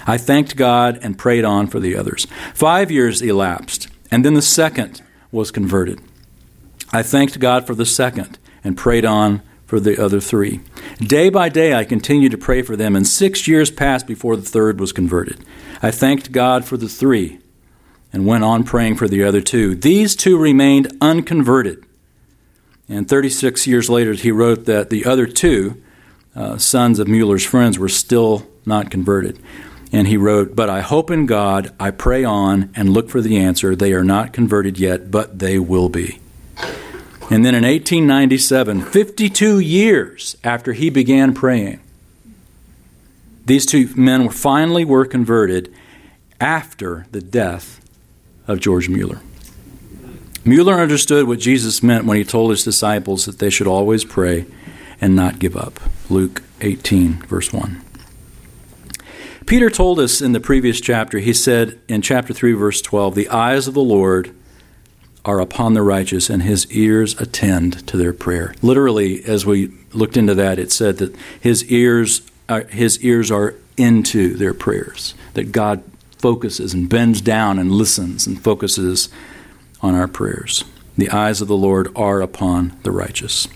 I 0.07 0.19
thanked 0.19 0.57
God 0.57 0.99
and 1.03 1.19
prayed 1.19 1.45
on 1.45 1.67
for 1.69 1.81
the 1.81 1.97
others. 1.97 2.27
Five 2.55 2.91
years 2.91 3.23
elapsed, 3.23 3.89
and 4.13 4.25
then 4.25 4.35
the 4.35 4.43
second 4.43 5.03
was 5.33 5.51
converted. 5.51 6.01
I 6.93 7.03
thanked 7.03 7.41
God 7.41 7.67
for 7.67 7.75
the 7.75 7.87
second 7.87 8.39
and 8.63 8.77
prayed 8.77 9.07
on 9.07 9.43
for 9.67 9.81
the 9.81 10.01
other 10.05 10.21
three. 10.21 10.61
Day 11.01 11.31
by 11.31 11.49
day, 11.49 11.73
I 11.73 11.85
continued 11.85 12.33
to 12.33 12.39
pray 12.39 12.61
for 12.61 12.77
them, 12.77 12.95
and 12.95 13.09
six 13.09 13.49
years 13.49 13.71
passed 13.71 14.07
before 14.07 14.37
the 14.37 14.43
third 14.43 14.79
was 14.79 14.93
converted. 14.93 15.43
I 15.81 15.91
thanked 15.91 16.31
God 16.31 16.67
for 16.67 16.77
the 16.77 16.91
three 16.91 17.39
and 18.13 18.27
went 18.27 18.45
on 18.45 18.65
praying 18.65 18.97
for 18.97 19.09
the 19.09 19.25
other 19.25 19.41
two. 19.41 19.75
These 19.75 20.15
two 20.15 20.37
remained 20.37 20.95
unconverted. 21.01 21.83
And 22.91 23.09
36 23.09 23.67
years 23.67 23.89
later, 23.89 24.13
he 24.13 24.31
wrote 24.31 24.67
that 24.67 24.91
the 24.91 25.07
other 25.07 25.27
two 25.27 25.83
uh, 26.37 26.59
sons 26.59 26.99
of 26.99 27.09
Mueller's 27.09 27.47
friends 27.47 27.79
were 27.79 27.89
still 27.89 28.47
not 28.67 28.91
converted. 28.91 29.39
And 29.93 30.09
he 30.09 30.17
wrote, 30.17 30.57
But 30.57 30.71
I 30.71 30.81
hope 30.81 31.11
in 31.11 31.27
God, 31.27 31.73
I 31.79 31.91
pray 31.91 32.25
on 32.25 32.71
and 32.75 32.91
look 32.91 33.11
for 33.11 33.21
the 33.21 33.37
answer. 33.37 33.77
They 33.77 33.93
are 33.93 34.03
not 34.03 34.33
converted 34.33 34.79
yet, 34.79 35.11
but 35.11 35.39
they 35.39 35.59
will 35.59 35.91
be. 35.91 36.19
And 37.31 37.45
then 37.45 37.55
in 37.55 37.65
1897, 37.65 38.83
52 38.83 39.59
years 39.59 40.37
after 40.43 40.73
he 40.73 40.91
began 40.91 41.35
praying, 41.35 41.81
these 43.45 43.67
two 43.67 43.89
men 43.97 44.29
finally 44.29 44.85
were 44.85 45.05
converted 45.05 45.73
after 46.41 47.07
the 47.13 47.21
death 47.21 47.81
of 48.47 48.61
George 48.61 48.89
Mueller. 48.89 49.21
Mueller 50.45 50.75
understood 50.75 51.27
what 51.27 51.39
Jesus 51.39 51.83
meant 51.83 52.05
when 52.05 52.17
he 52.17 52.25
told 52.25 52.51
his 52.51 52.65
disciples 52.65 53.27
that 53.27 53.39
they 53.39 53.51
should 53.51 53.67
always 53.67 54.05
pray 54.05 54.45
and 55.01 55.15
not 55.15 55.39
give 55.39 55.57
up. 55.57 55.79
Luke 56.11 56.43
18, 56.61 57.15
verse 57.23 57.53
1. 57.53 57.81
Peter 59.47 59.71
told 59.71 59.99
us 59.99 60.21
in 60.21 60.33
the 60.33 60.41
previous 60.41 60.81
chapter, 60.81 61.19
he 61.19 61.33
said 61.33 61.79
in 61.89 62.03
chapter 62.03 62.33
3, 62.33 62.53
verse 62.53 62.81
12, 62.83 63.15
The 63.15 63.29
eyes 63.29 63.67
of 63.67 63.75
the 63.75 63.81
Lord 63.81 64.35
are 65.25 65.41
upon 65.41 65.75
the 65.75 65.83
righteous, 65.83 66.29
and 66.29 66.43
his 66.43 66.71
ears 66.73 67.21
attend 67.21 67.87
to 67.87 67.97
their 67.97 68.13
prayer. 68.13 68.55
Literally, 68.61 69.25
as 69.25 69.47
we 69.47 69.73
looked 69.93 70.17
into 70.17 70.35
that, 70.35 70.59
it 70.59 70.73
said 70.73 70.99
that 70.99 71.15
his 71.41 71.65
ears 71.71 72.23
are, 72.49 72.65
his 72.65 73.03
ears 73.05 73.31
are 73.31 73.55
into 73.77 74.35
their 74.35 74.55
prayers, 74.55 75.15
that 75.35 75.53
God 75.53 75.83
focuses 76.19 76.75
and 76.75 76.89
bends 76.89 77.21
down 77.21 77.59
and 77.59 77.71
listens 77.71 78.27
and 78.27 78.43
focuses 78.43 79.09
on 79.81 79.95
our 79.95 80.09
prayers. 80.09 80.65
The 80.97 81.11
eyes 81.11 81.41
of 81.41 81.49
the 81.49 81.57
Lord 81.57 81.89
are 81.97 82.21
upon 82.21 82.77
the 82.83 82.91
righteous. 82.91 83.49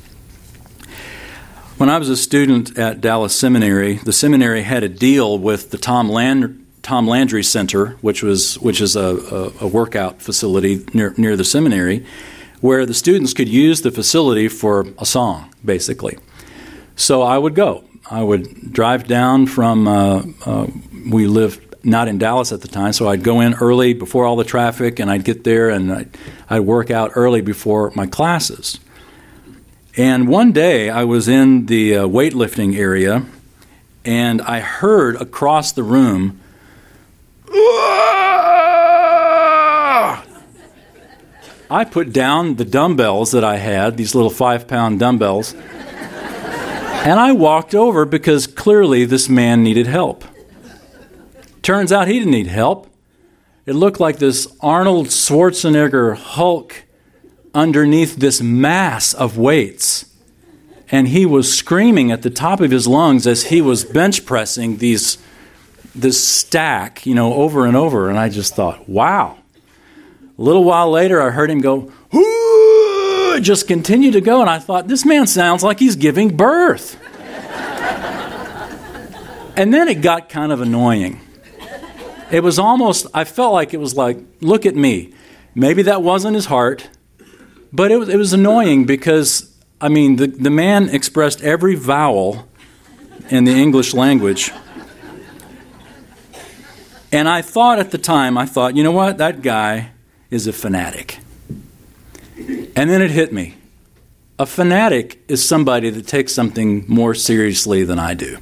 When 1.79 1.91
I 1.91 1.99
was 1.99 2.09
a 2.09 2.17
student 2.17 2.79
at 2.79 3.03
Dallas 3.03 3.39
Seminary, 3.39 3.97
the 3.97 4.13
seminary 4.13 4.63
had 4.63 4.83
a 4.83 4.89
deal 4.89 5.39
with 5.39 5.73
the 5.73 5.77
Tom, 5.77 6.09
Land- 6.09 6.67
Tom 6.81 7.07
Landry 7.07 7.43
Center, 7.43 7.99
which 8.01 8.23
was 8.23 8.59
which 8.61 8.81
is 8.81 8.97
a, 8.97 9.53
a, 9.61 9.65
a 9.67 9.69
workout 9.69 10.23
facility 10.23 10.87
near 10.95 11.13
near 11.19 11.37
the 11.37 11.45
seminary, 11.45 12.07
where 12.63 12.87
the 12.87 12.95
students 12.95 13.35
could 13.35 13.51
use 13.51 13.83
the 13.83 13.91
facility 13.91 14.49
for 14.49 14.87
a 14.99 15.05
song, 15.05 15.53
basically. 15.63 16.17
So 16.97 17.21
I 17.21 17.37
would 17.37 17.55
go. 17.55 17.85
I 18.11 18.23
would 18.23 18.73
drive 18.73 19.07
down 19.07 19.47
from. 19.47 19.87
Uh, 19.87 20.23
uh, 20.47 20.69
we 21.11 21.27
lived 21.27 21.77
not 21.85 22.09
in 22.09 22.17
Dallas 22.17 22.53
at 22.53 22.63
the 22.63 22.69
time, 22.69 22.95
so 22.95 23.07
I'd 23.07 23.23
go 23.23 23.41
in 23.43 23.53
early 23.53 23.93
before 23.93 24.25
all 24.25 24.37
the 24.37 24.45
traffic, 24.45 24.99
and 24.99 25.11
I'd 25.11 25.25
get 25.25 25.45
there 25.45 25.69
and 25.69 25.93
I'd, 25.93 26.17
I'd 26.49 26.61
work 26.61 26.91
out 26.91 27.13
early 27.15 27.43
before 27.43 27.93
my 27.95 28.07
classes. 28.07 28.81
And 29.99 30.29
one 30.29 30.53
day 30.53 30.91
I 30.91 31.05
was 31.05 31.27
in 31.27 31.67
the 31.67 31.97
uh, 31.97 32.07
weightlifting 32.07 32.77
area 32.77 33.25
and 34.05 34.43
I 34.43 34.61
heard 34.61 35.17
across 35.17 35.73
the 35.73 35.83
room, 35.83 36.39
I 41.71 41.87
put 41.91 42.13
down 42.13 42.57
the 42.57 42.65
dumbbells 42.67 43.33
that 43.33 43.43
I 43.43 43.57
had, 43.57 43.97
these 43.97 44.15
little 44.15 44.31
five 44.31 44.69
pound 44.69 45.01
dumbbells, 45.01 45.55
and 45.55 47.19
I 47.19 47.33
walked 47.33 47.75
over 47.75 48.05
because 48.05 48.47
clearly 48.47 49.07
this 49.07 49.31
man 49.31 49.63
needed 49.63 49.87
help. 49.87 50.25
Turns 51.63 51.91
out 51.91 52.07
he 52.07 52.19
didn't 52.19 52.33
need 52.33 52.49
help. 52.49 52.87
It 53.65 53.73
looked 53.75 53.99
like 53.99 54.19
this 54.19 54.47
Arnold 54.61 55.07
Schwarzenegger 55.07 56.17
Hulk 56.17 56.86
underneath 57.57 58.17
this 58.17 58.41
mass 58.41 59.15
of 59.15 59.39
weights. 59.39 60.05
And 60.91 61.09
he 61.09 61.27
was 61.27 61.53
screaming 61.53 62.13
at 62.13 62.23
the 62.23 62.31
top 62.31 62.61
of 62.61 62.71
his 62.71 62.87
lungs 62.87 63.27
as 63.27 63.45
he 63.45 63.61
was 63.61 63.85
bench 63.85 64.25
pressing 64.25 64.77
these 64.77 65.19
this 65.95 66.23
stack, 66.23 67.07
you 67.07 67.15
know, 67.15 67.33
over 67.35 67.65
and 67.65 67.75
over. 67.75 68.11
And 68.11 68.19
I 68.19 68.29
just 68.29 68.55
thought, 68.55 68.87
wow. 68.87 69.39
A 70.39 70.43
little 70.43 70.63
while 70.63 70.91
later, 70.91 71.23
I 71.23 71.31
heard 71.31 71.51
him 71.51 71.61
go, 71.61 71.91
Ooh! 72.15 73.41
just 73.41 73.67
continued 73.67 74.13
to 74.13 74.21
go. 74.21 74.41
And 74.41 74.51
I 74.51 74.59
thought, 74.59 74.89
this 74.89 75.05
man 75.05 75.27
sounds 75.27 75.63
like 75.63 75.79
he's 75.79 75.97
giving 75.97 76.37
birth. 76.37 77.01
and 79.57 79.73
then 79.73 79.89
it 79.89 80.03
got 80.03 80.29
kind 80.29 80.53
of 80.53 80.61
annoying. 80.61 81.21
It 82.31 82.43
was 82.43 82.59
almost, 82.59 83.07
I 83.15 83.25
felt 83.25 83.53
like 83.53 83.73
it 83.73 83.79
was 83.79 83.95
like, 83.95 84.19
look 84.41 84.67
at 84.67 84.75
me. 84.75 85.15
Maybe 85.55 85.83
that 85.83 86.03
wasn't 86.03 86.35
his 86.35 86.47
heart, 86.47 86.89
but 87.73 87.91
it 87.91 87.99
was, 87.99 88.09
it 88.09 88.17
was 88.17 88.33
annoying 88.33 88.85
because, 88.85 89.55
I 89.81 89.89
mean, 89.89 90.17
the, 90.17 90.27
the 90.27 90.51
man 90.51 90.89
expressed 90.89 91.43
every 91.43 91.75
vowel 91.75 92.49
in 93.31 93.45
the 93.45 93.53
English 93.53 93.95
language. 93.95 94.53
And 97.13 97.29
I 97.29 97.43
thought 97.43 97.79
at 97.79 97.91
the 97.93 97.99
time, 97.99 98.37
I 98.37 98.47
thought, 98.47 98.77
you 98.77 98.83
know 98.83 98.93
what? 98.93 99.19
That 99.19 99.43
guy 99.43 99.93
is 100.31 100.47
a 100.47 100.53
fanatic. 100.53 101.19
And 102.37 102.91
then 102.91 103.01
it 103.01 103.11
hit 103.11 103.33
me. 103.33 103.55
A 104.39 104.45
fanatic 104.45 105.23
is 105.29 105.43
somebody 105.43 105.89
that 105.89 106.07
takes 106.07 106.35
something 106.35 106.85
more 106.89 107.15
seriously 107.15 107.85
than 107.85 107.99
I 107.99 108.13
do. 108.13 108.39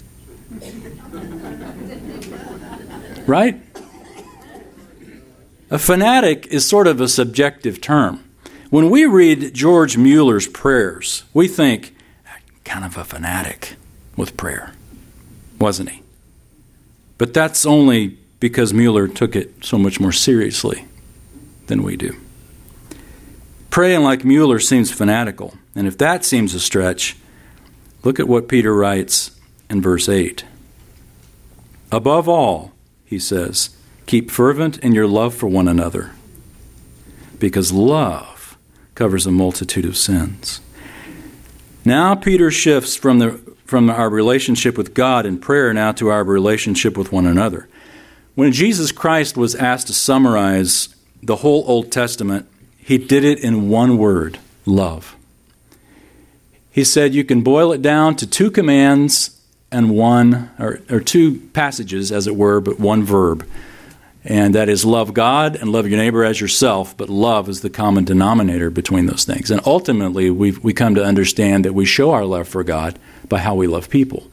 Right? 3.27 3.61
A 5.71 5.79
fanatic 5.79 6.49
is 6.49 6.67
sort 6.67 6.87
of 6.87 7.01
a 7.01 7.09
subjective 7.09 7.81
term. 7.81 8.24
When 8.75 8.91
we 8.91 9.07
read 9.07 9.55
George 9.55 9.97
Mueller's 9.97 10.49
prayers, 10.49 11.23
we 11.33 11.47
think, 11.47 11.95
kind 12.65 12.85
of 12.85 12.97
a 12.97 13.05
fanatic 13.05 13.77
with 14.17 14.37
prayer, 14.37 14.73
wasn't 15.61 15.91
he? 15.91 16.03
But 17.17 17.33
that's 17.33 17.65
only 17.65 18.19
because 18.41 18.75
Mueller 18.75 19.07
took 19.07 19.37
it 19.37 19.65
so 19.65 19.79
much 19.79 20.01
more 20.01 20.11
seriously 20.11 20.87
than 21.69 21.85
we 21.85 21.97
do. 21.97 22.17
Praying 23.71 24.03
like 24.03 24.25
Mueller 24.25 24.59
seems 24.59 24.91
fanatical, 24.91 25.55
and 25.77 25.87
if 25.87 25.97
that 25.99 26.25
seems 26.25 26.53
a 26.53 26.59
stretch, 26.59 27.17
look 28.03 28.19
at 28.19 28.27
what 28.27 28.49
Peter 28.49 28.75
writes 28.75 29.39
in 29.71 29.83
verse 29.83 30.09
8. 30.09 30.45
Above 31.93 32.29
all, 32.29 32.73
he 33.05 33.21
says, 33.21 33.77
keep 34.07 34.33
fervent 34.33 34.79
in 34.79 34.91
your 34.91 35.07
love 35.07 35.33
for 35.33 35.47
one 35.47 35.69
another, 35.69 36.11
because 37.39 37.71
love 37.71 38.34
covers 38.95 39.27
a 39.27 39.31
multitude 39.31 39.85
of 39.85 39.97
sins. 39.97 40.61
Now 41.85 42.15
Peter 42.15 42.51
shifts 42.51 42.97
from 42.97 43.19
the 43.19 43.41
from 43.65 43.89
our 43.89 44.11
relationship 44.11 44.77
with 44.77 44.95
God 44.95 45.25
in 45.25 45.39
prayer 45.39 45.73
now 45.73 45.93
to 45.93 46.09
our 46.09 46.23
relationship 46.23 46.99
with 46.99 47.11
one 47.13 47.27
another. 47.27 47.67
When 48.35 48.53
Jesus 48.53 48.93
Christ 48.93 49.37
was 49.37 49.55
asked 49.55 49.87
to 49.87 49.95
summarize 49.95 50.95
the 51.23 51.37
whole 51.37 51.65
Old 51.67 51.91
Testament, 51.91 52.47
he 52.77 52.99
did 52.99 53.25
it 53.25 53.41
in 53.41 53.69
one 53.69 53.97
word 53.97 54.39
love. 54.67 55.17
He 56.71 56.85
said 56.85 57.15
you 57.15 57.25
can 57.25 57.43
boil 57.43 57.73
it 57.73 57.81
down 57.81 58.17
to 58.17 58.27
two 58.27 58.51
commands 58.51 59.41
and 59.71 59.91
one, 59.91 60.51
or, 60.59 60.81
or 60.91 61.01
two 61.01 61.41
passages, 61.53 62.13
as 62.13 62.27
it 62.27 62.37
were, 62.37 62.61
but 62.61 62.79
one 62.79 63.03
verb. 63.03 63.47
And 64.25 64.55
that 64.55 64.71
is 64.71 64.87
love 64.87 65.13
God 65.13 65.55
and 65.55 65.71
love 65.71 65.87
your 65.87 65.99
neighbor 65.99 66.25
as 66.25 66.41
yourself, 66.41 66.97
but 66.97 67.11
love 67.11 67.47
is 67.49 67.61
the 67.61 67.69
common 67.69 68.05
denominator 68.05 68.71
between 68.71 69.05
those 69.05 69.25
things. 69.25 69.51
And 69.51 69.61
ultimately, 69.67 70.31
we 70.31 70.53
we 70.53 70.73
come 70.73 70.95
to 70.95 71.05
understand 71.05 71.65
that 71.67 71.75
we 71.75 71.85
show 71.85 72.11
our 72.11 72.25
love 72.25 72.49
for 72.49 72.65
God 72.65 72.99
by 73.29 73.41
how 73.41 73.55
we 73.55 73.67
love 73.67 73.91
people. 73.91 74.31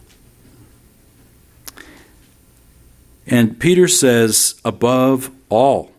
And 3.28 3.60
Peter 3.60 3.88
says, 3.88 4.60
above 4.64 5.30
all. 5.50 5.92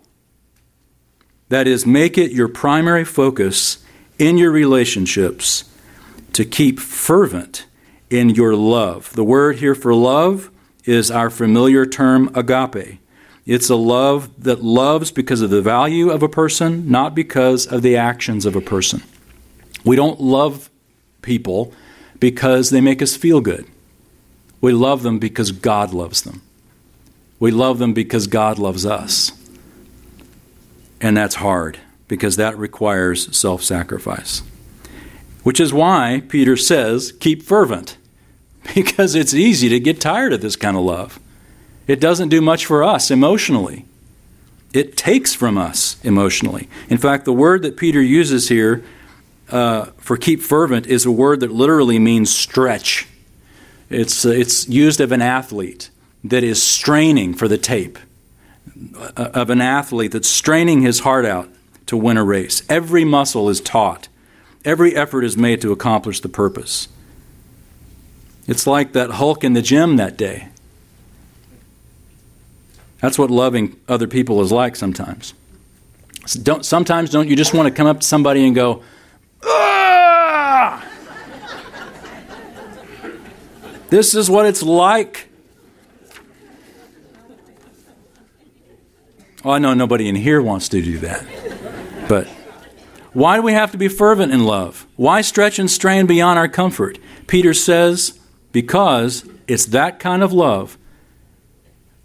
That 1.50 1.66
is, 1.66 1.84
make 1.86 2.16
it 2.16 2.32
your 2.32 2.48
primary 2.48 3.04
focus 3.04 3.84
in 4.18 4.38
your 4.38 4.50
relationships 4.50 5.64
to 6.32 6.44
keep 6.44 6.80
fervent 6.80 7.66
in 8.08 8.30
your 8.30 8.54
love. 8.54 9.12
The 9.12 9.24
word 9.24 9.56
here 9.56 9.74
for 9.74 9.94
love 9.94 10.50
is 10.84 11.10
our 11.10 11.28
familiar 11.30 11.84
term 11.84 12.30
agape. 12.34 12.98
It's 13.44 13.70
a 13.70 13.76
love 13.76 14.44
that 14.44 14.62
loves 14.62 15.10
because 15.10 15.42
of 15.42 15.50
the 15.50 15.62
value 15.62 16.10
of 16.10 16.22
a 16.22 16.28
person, 16.28 16.88
not 16.88 17.14
because 17.14 17.66
of 17.66 17.82
the 17.82 17.96
actions 17.96 18.46
of 18.46 18.54
a 18.54 18.60
person. 18.60 19.02
We 19.84 19.96
don't 19.96 20.20
love 20.20 20.70
people 21.22 21.72
because 22.20 22.70
they 22.70 22.80
make 22.80 23.02
us 23.02 23.16
feel 23.16 23.40
good. 23.40 23.66
We 24.60 24.72
love 24.72 25.02
them 25.02 25.18
because 25.18 25.50
God 25.50 25.92
loves 25.92 26.22
them. 26.22 26.40
We 27.40 27.50
love 27.50 27.80
them 27.80 27.92
because 27.92 28.28
God 28.28 28.60
loves 28.60 28.86
us. 28.86 29.32
And 31.00 31.16
that's 31.16 31.34
hard 31.34 31.80
because 32.06 32.36
that 32.36 32.56
requires 32.56 33.36
self 33.36 33.64
sacrifice. 33.64 34.42
Which 35.42 35.58
is 35.58 35.72
why 35.72 36.22
Peter 36.28 36.56
says, 36.56 37.10
keep 37.10 37.42
fervent, 37.42 37.96
because 38.74 39.16
it's 39.16 39.34
easy 39.34 39.68
to 39.70 39.80
get 39.80 40.00
tired 40.00 40.32
of 40.32 40.40
this 40.40 40.54
kind 40.54 40.76
of 40.76 40.84
love. 40.84 41.18
It 41.86 42.00
doesn't 42.00 42.28
do 42.28 42.40
much 42.40 42.66
for 42.66 42.82
us 42.82 43.10
emotionally. 43.10 43.86
It 44.72 44.96
takes 44.96 45.34
from 45.34 45.58
us 45.58 46.02
emotionally. 46.02 46.68
In 46.88 46.98
fact, 46.98 47.24
the 47.24 47.32
word 47.32 47.62
that 47.62 47.76
Peter 47.76 48.00
uses 48.00 48.48
here 48.48 48.82
uh, 49.50 49.86
for 49.98 50.16
keep 50.16 50.40
fervent 50.40 50.86
is 50.86 51.04
a 51.04 51.10
word 51.10 51.40
that 51.40 51.52
literally 51.52 51.98
means 51.98 52.34
stretch. 52.34 53.06
It's, 53.90 54.24
uh, 54.24 54.30
it's 54.30 54.68
used 54.68 55.00
of 55.00 55.12
an 55.12 55.20
athlete 55.20 55.90
that 56.24 56.42
is 56.42 56.62
straining 56.62 57.34
for 57.34 57.48
the 57.48 57.58
tape, 57.58 57.98
uh, 58.96 59.30
of 59.34 59.50
an 59.50 59.60
athlete 59.60 60.12
that's 60.12 60.28
straining 60.28 60.80
his 60.80 61.00
heart 61.00 61.26
out 61.26 61.50
to 61.86 61.96
win 61.96 62.16
a 62.16 62.24
race. 62.24 62.62
Every 62.68 63.04
muscle 63.04 63.50
is 63.50 63.60
taut, 63.60 64.08
every 64.64 64.96
effort 64.96 65.24
is 65.24 65.36
made 65.36 65.60
to 65.60 65.72
accomplish 65.72 66.20
the 66.20 66.28
purpose. 66.28 66.88
It's 68.46 68.66
like 68.66 68.92
that 68.92 69.10
Hulk 69.12 69.44
in 69.44 69.52
the 69.52 69.62
gym 69.62 69.96
that 69.96 70.16
day. 70.16 70.48
That's 73.02 73.18
what 73.18 73.32
loving 73.32 73.76
other 73.88 74.06
people 74.06 74.40
is 74.42 74.52
like 74.52 74.76
sometimes. 74.76 75.34
Don't, 76.40 76.64
sometimes 76.64 77.10
don't 77.10 77.28
you 77.28 77.34
just 77.34 77.52
want 77.52 77.66
to 77.66 77.74
come 77.74 77.88
up 77.88 77.98
to 78.00 78.06
somebody 78.06 78.46
and 78.46 78.54
go, 78.54 78.84
ah! 79.44 80.86
this 83.90 84.14
is 84.14 84.30
what 84.30 84.46
it's 84.46 84.62
like. 84.62 85.28
Oh, 89.44 89.50
I 89.50 89.58
know 89.58 89.74
nobody 89.74 90.08
in 90.08 90.14
here 90.14 90.40
wants 90.40 90.68
to 90.68 90.80
do 90.80 90.98
that. 90.98 91.26
But 92.08 92.28
why 93.12 93.34
do 93.34 93.42
we 93.42 93.52
have 93.52 93.72
to 93.72 93.78
be 93.78 93.88
fervent 93.88 94.32
in 94.32 94.44
love? 94.44 94.86
Why 94.94 95.22
stretch 95.22 95.58
and 95.58 95.68
strain 95.68 96.06
beyond 96.06 96.38
our 96.38 96.46
comfort? 96.46 97.00
Peter 97.26 97.52
says, 97.52 98.20
because 98.52 99.28
it's 99.48 99.66
that 99.66 99.98
kind 99.98 100.22
of 100.22 100.32
love 100.32 100.78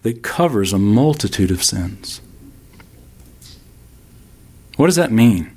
that 0.04 0.24
covers 0.24 0.74
a 0.74 0.80
multitude 0.80 1.52
of 1.52 1.64
sins. 1.64 2.22
What 4.78 4.86
does 4.86 4.96
that 4.96 5.12
mean? 5.12 5.56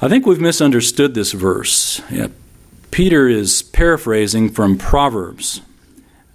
I 0.00 0.08
think 0.08 0.26
we've 0.26 0.40
misunderstood 0.40 1.14
this 1.14 1.32
verse. 1.32 2.00
Yeah, 2.10 2.28
Peter 2.90 3.28
is 3.28 3.62
paraphrasing 3.62 4.50
from 4.50 4.78
Proverbs. 4.78 5.60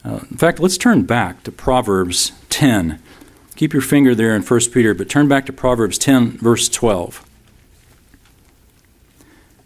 Uh, 0.03 0.19
in 0.29 0.37
fact, 0.37 0.59
let's 0.59 0.77
turn 0.77 1.03
back 1.03 1.43
to 1.43 1.51
Proverbs 1.51 2.31
10. 2.49 2.99
Keep 3.55 3.73
your 3.73 3.81
finger 3.81 4.13
there 4.13 4.35
in 4.35 4.41
1 4.41 4.59
Peter, 4.71 4.93
but 4.93 5.09
turn 5.09 5.27
back 5.27 5.45
to 5.45 5.53
Proverbs 5.53 5.97
10, 5.97 6.37
verse 6.37 6.69
12. 6.69 7.25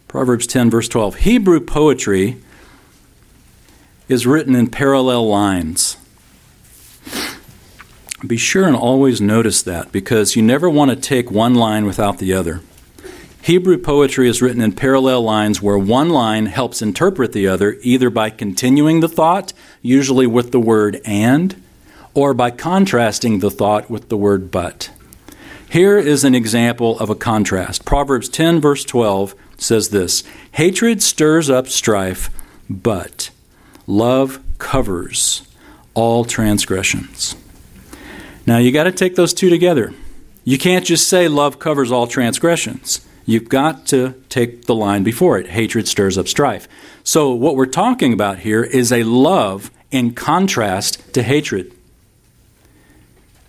Proverbs 0.08 0.46
10, 0.46 0.70
verse 0.70 0.88
12. 0.88 1.16
Hebrew 1.16 1.60
poetry 1.60 2.36
is 4.08 4.26
written 4.26 4.54
in 4.54 4.68
parallel 4.68 5.28
lines. 5.28 5.96
Be 8.26 8.36
sure 8.36 8.66
and 8.66 8.76
always 8.76 9.20
notice 9.20 9.62
that 9.62 9.92
because 9.92 10.36
you 10.36 10.42
never 10.42 10.68
want 10.68 10.90
to 10.90 10.96
take 10.96 11.30
one 11.30 11.54
line 11.54 11.86
without 11.86 12.18
the 12.18 12.34
other. 12.34 12.60
Hebrew 13.42 13.78
poetry 13.78 14.28
is 14.28 14.42
written 14.42 14.60
in 14.60 14.72
parallel 14.72 15.22
lines 15.22 15.62
where 15.62 15.78
one 15.78 16.10
line 16.10 16.44
helps 16.44 16.82
interpret 16.82 17.32
the 17.32 17.48
other 17.48 17.78
either 17.80 18.10
by 18.10 18.28
continuing 18.28 19.00
the 19.00 19.08
thought, 19.08 19.54
usually 19.80 20.26
with 20.26 20.52
the 20.52 20.60
word 20.60 21.00
and, 21.06 21.62
or 22.12 22.34
by 22.34 22.50
contrasting 22.50 23.38
the 23.38 23.50
thought 23.50 23.90
with 23.90 24.10
the 24.10 24.18
word 24.18 24.50
but. 24.50 24.90
Here 25.70 25.96
is 25.96 26.22
an 26.22 26.34
example 26.34 26.98
of 26.98 27.08
a 27.08 27.14
contrast. 27.14 27.86
Proverbs 27.86 28.28
10, 28.28 28.60
verse 28.60 28.84
12 28.84 29.34
says 29.56 29.88
this 29.88 30.24
Hatred 30.52 31.02
stirs 31.02 31.48
up 31.48 31.68
strife, 31.68 32.28
but 32.68 33.30
love 33.86 34.40
covers 34.58 35.48
all 35.94 36.26
transgressions. 36.26 37.34
Now 38.50 38.58
you 38.58 38.72
got 38.72 38.82
to 38.82 38.90
take 38.90 39.14
those 39.14 39.32
two 39.32 39.48
together. 39.48 39.94
You 40.42 40.58
can't 40.58 40.84
just 40.84 41.08
say 41.08 41.28
love 41.28 41.60
covers 41.60 41.92
all 41.92 42.08
transgressions. 42.08 43.06
You've 43.24 43.48
got 43.48 43.86
to 43.86 44.20
take 44.28 44.64
the 44.64 44.74
line 44.74 45.04
before 45.04 45.38
it. 45.38 45.50
Hatred 45.50 45.86
stirs 45.86 46.18
up 46.18 46.26
strife. 46.26 46.66
So, 47.04 47.30
what 47.30 47.54
we're 47.54 47.66
talking 47.66 48.12
about 48.12 48.40
here 48.40 48.64
is 48.64 48.90
a 48.90 49.04
love 49.04 49.70
in 49.92 50.14
contrast 50.14 51.14
to 51.14 51.22
hatred. 51.22 51.72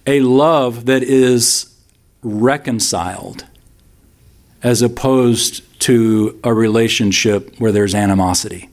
A 0.06 0.20
love 0.20 0.86
that 0.86 1.02
is 1.02 1.76
reconciled 2.22 3.46
as 4.62 4.84
opposed 4.84 5.64
to 5.80 6.40
a 6.44 6.54
relationship 6.54 7.56
where 7.58 7.72
there's 7.72 7.96
animosity. 7.96 8.70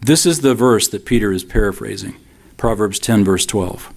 This 0.00 0.24
is 0.24 0.40
the 0.40 0.54
verse 0.54 0.88
that 0.88 1.04
Peter 1.04 1.30
is 1.30 1.44
paraphrasing 1.44 2.16
Proverbs 2.56 2.98
10, 2.98 3.22
verse 3.22 3.44
12. 3.44 3.92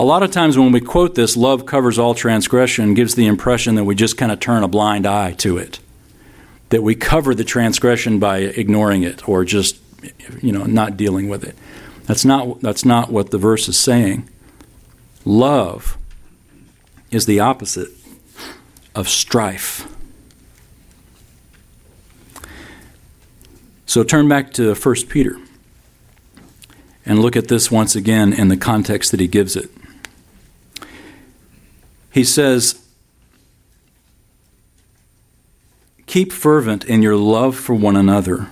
A 0.00 0.04
lot 0.04 0.22
of 0.22 0.30
times 0.30 0.56
when 0.56 0.72
we 0.72 0.80
quote 0.80 1.14
this, 1.14 1.36
love 1.36 1.66
covers 1.66 1.98
all 1.98 2.14
transgression, 2.14 2.94
gives 2.94 3.16
the 3.16 3.26
impression 3.26 3.74
that 3.74 3.84
we 3.84 3.94
just 3.94 4.16
kind 4.16 4.32
of 4.32 4.40
turn 4.40 4.62
a 4.62 4.68
blind 4.68 5.06
eye 5.06 5.32
to 5.32 5.58
it. 5.58 5.78
That 6.70 6.82
we 6.82 6.94
cover 6.94 7.34
the 7.34 7.44
transgression 7.44 8.18
by 8.18 8.38
ignoring 8.38 9.02
it 9.02 9.28
or 9.28 9.44
just, 9.44 9.78
you 10.40 10.52
know, 10.52 10.64
not 10.64 10.96
dealing 10.96 11.28
with 11.28 11.44
it. 11.44 11.54
That's 12.04 12.24
not, 12.24 12.62
that's 12.62 12.82
not 12.82 13.12
what 13.12 13.30
the 13.30 13.36
verse 13.36 13.68
is 13.68 13.78
saying. 13.78 14.26
Love 15.26 15.98
is 17.10 17.26
the 17.26 17.40
opposite 17.40 17.90
of 18.94 19.06
strife. 19.06 19.86
So 23.84 24.02
turn 24.02 24.28
back 24.28 24.54
to 24.54 24.74
1 24.74 24.94
Peter 25.10 25.36
and 27.04 27.18
look 27.18 27.36
at 27.36 27.48
this 27.48 27.70
once 27.70 27.94
again 27.94 28.32
in 28.32 28.48
the 28.48 28.56
context 28.56 29.10
that 29.10 29.20
he 29.20 29.28
gives 29.28 29.56
it. 29.56 29.70
He 32.10 32.24
says, 32.24 32.84
Keep 36.06 36.32
fervent 36.32 36.84
in 36.84 37.02
your 37.02 37.14
love 37.14 37.54
for 37.56 37.74
one 37.74 37.96
another, 37.96 38.48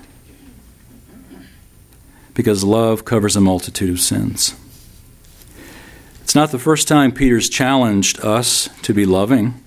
because 2.35 2.63
love 2.63 3.05
covers 3.05 3.35
a 3.35 3.41
multitude 3.41 3.91
of 3.91 4.01
sins. 4.01 4.55
It's 6.23 6.37
not 6.37 6.53
the 6.53 6.59
first 6.59 6.87
time 6.87 7.11
Peter's 7.11 7.49
challenged 7.49 8.25
us 8.25 8.69
to 8.83 8.95
be 8.95 9.05
loving. 9.07 9.61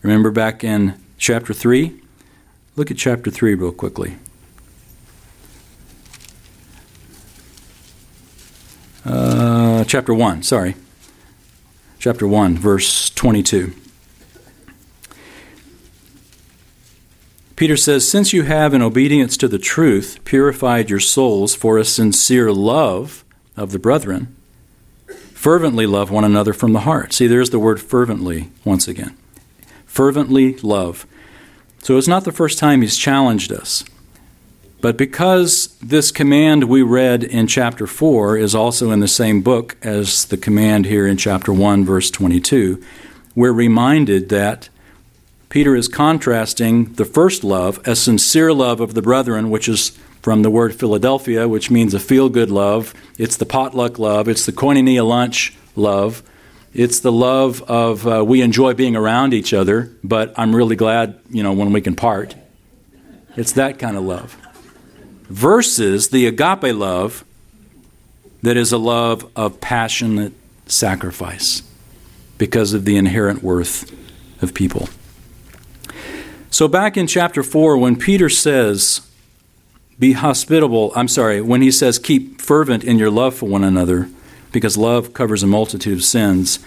Remember 0.00 0.30
back 0.30 0.64
in 0.64 0.94
chapter 1.18 1.52
3? 1.52 2.00
Look 2.76 2.90
at 2.90 2.96
chapter 2.96 3.30
3 3.30 3.54
real 3.56 3.72
quickly. 3.72 4.16
Uh, 9.04 9.84
chapter 9.84 10.14
1, 10.14 10.44
sorry. 10.44 10.76
Chapter 12.04 12.28
1, 12.28 12.58
verse 12.58 13.08
22. 13.08 13.72
Peter 17.56 17.78
says, 17.78 18.06
Since 18.06 18.34
you 18.34 18.42
have, 18.42 18.74
in 18.74 18.82
obedience 18.82 19.38
to 19.38 19.48
the 19.48 19.58
truth, 19.58 20.18
purified 20.26 20.90
your 20.90 21.00
souls 21.00 21.54
for 21.54 21.78
a 21.78 21.84
sincere 21.86 22.52
love 22.52 23.24
of 23.56 23.72
the 23.72 23.78
brethren, 23.78 24.36
fervently 25.32 25.86
love 25.86 26.10
one 26.10 26.24
another 26.24 26.52
from 26.52 26.74
the 26.74 26.80
heart. 26.80 27.14
See, 27.14 27.26
there's 27.26 27.48
the 27.48 27.58
word 27.58 27.80
fervently 27.80 28.50
once 28.66 28.86
again. 28.86 29.16
Fervently 29.86 30.58
love. 30.58 31.06
So 31.78 31.96
it's 31.96 32.06
not 32.06 32.24
the 32.24 32.32
first 32.32 32.58
time 32.58 32.82
he's 32.82 32.98
challenged 32.98 33.50
us. 33.50 33.82
But 34.84 34.98
because 34.98 35.78
this 35.80 36.12
command 36.12 36.64
we 36.64 36.82
read 36.82 37.24
in 37.24 37.46
chapter 37.46 37.86
4 37.86 38.36
is 38.36 38.54
also 38.54 38.90
in 38.90 39.00
the 39.00 39.08
same 39.08 39.40
book 39.40 39.78
as 39.80 40.26
the 40.26 40.36
command 40.36 40.84
here 40.84 41.06
in 41.06 41.16
chapter 41.16 41.54
1, 41.54 41.86
verse 41.86 42.10
22, 42.10 42.84
we're 43.34 43.50
reminded 43.50 44.28
that 44.28 44.68
Peter 45.48 45.74
is 45.74 45.88
contrasting 45.88 46.92
the 46.96 47.06
first 47.06 47.42
love, 47.42 47.80
a 47.88 47.96
sincere 47.96 48.52
love 48.52 48.78
of 48.82 48.92
the 48.92 49.00
brethren, 49.00 49.48
which 49.48 49.70
is 49.70 49.98
from 50.20 50.42
the 50.42 50.50
word 50.50 50.74
Philadelphia, 50.74 51.48
which 51.48 51.70
means 51.70 51.94
a 51.94 51.98
feel 51.98 52.28
good 52.28 52.50
love. 52.50 52.92
It's 53.16 53.38
the 53.38 53.46
potluck 53.46 53.98
love. 53.98 54.28
It's 54.28 54.44
the 54.44 54.52
koinonia 54.52 55.08
lunch 55.08 55.56
love. 55.76 56.22
It's 56.74 57.00
the 57.00 57.10
love 57.10 57.62
of 57.62 58.06
uh, 58.06 58.22
we 58.22 58.42
enjoy 58.42 58.74
being 58.74 58.96
around 58.96 59.32
each 59.32 59.54
other, 59.54 59.90
but 60.04 60.34
I'm 60.38 60.54
really 60.54 60.76
glad, 60.76 61.18
you 61.30 61.42
know, 61.42 61.54
when 61.54 61.72
we 61.72 61.80
can 61.80 61.96
part. 61.96 62.34
It's 63.34 63.52
that 63.52 63.78
kind 63.78 63.96
of 63.96 64.04
love 64.04 64.36
versus 65.24 66.08
the 66.08 66.26
agape 66.26 66.74
love 66.74 67.24
that 68.42 68.56
is 68.56 68.72
a 68.72 68.78
love 68.78 69.30
of 69.34 69.60
passionate 69.60 70.32
sacrifice 70.66 71.62
because 72.36 72.74
of 72.74 72.84
the 72.84 72.96
inherent 72.96 73.42
worth 73.42 73.90
of 74.42 74.54
people. 74.54 74.88
So, 76.50 76.68
back 76.68 76.96
in 76.96 77.06
chapter 77.06 77.42
4, 77.42 77.76
when 77.78 77.96
Peter 77.96 78.28
says, 78.28 79.00
Be 79.98 80.12
hospitable, 80.12 80.92
I'm 80.94 81.08
sorry, 81.08 81.40
when 81.40 81.62
he 81.62 81.70
says, 81.70 81.98
Keep 81.98 82.40
fervent 82.40 82.84
in 82.84 82.98
your 82.98 83.10
love 83.10 83.34
for 83.34 83.46
one 83.46 83.64
another, 83.64 84.08
because 84.52 84.76
love 84.76 85.12
covers 85.14 85.42
a 85.42 85.48
multitude 85.48 85.98
of 85.98 86.04
sins, 86.04 86.58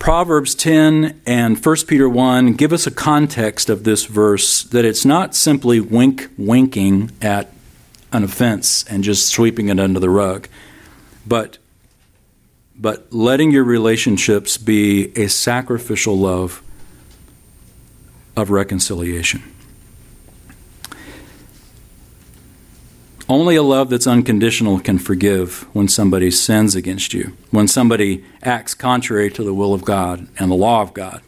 Proverbs 0.00 0.54
10 0.54 1.20
and 1.26 1.62
1 1.62 1.76
Peter 1.86 2.08
1 2.08 2.54
give 2.54 2.72
us 2.72 2.86
a 2.86 2.90
context 2.90 3.68
of 3.68 3.84
this 3.84 4.06
verse 4.06 4.62
that 4.62 4.86
it's 4.86 5.04
not 5.04 5.34
simply 5.34 5.78
wink 5.78 6.30
winking 6.38 7.12
at 7.20 7.52
an 8.10 8.24
offense 8.24 8.82
and 8.84 9.04
just 9.04 9.28
sweeping 9.28 9.68
it 9.68 9.78
under 9.78 10.00
the 10.00 10.08
rug, 10.08 10.48
but 11.26 11.58
but 12.74 13.12
letting 13.12 13.50
your 13.50 13.62
relationships 13.62 14.56
be 14.56 15.12
a 15.18 15.28
sacrificial 15.28 16.18
love 16.18 16.62
of 18.38 18.48
reconciliation. 18.48 19.42
Only 23.30 23.54
a 23.54 23.62
love 23.62 23.90
that's 23.90 24.08
unconditional 24.08 24.80
can 24.80 24.98
forgive 24.98 25.62
when 25.72 25.86
somebody 25.86 26.32
sins 26.32 26.74
against 26.74 27.14
you, 27.14 27.36
when 27.52 27.68
somebody 27.68 28.24
acts 28.42 28.74
contrary 28.74 29.30
to 29.30 29.44
the 29.44 29.54
will 29.54 29.72
of 29.72 29.84
God 29.84 30.26
and 30.36 30.50
the 30.50 30.56
law 30.56 30.82
of 30.82 30.92
God. 30.92 31.22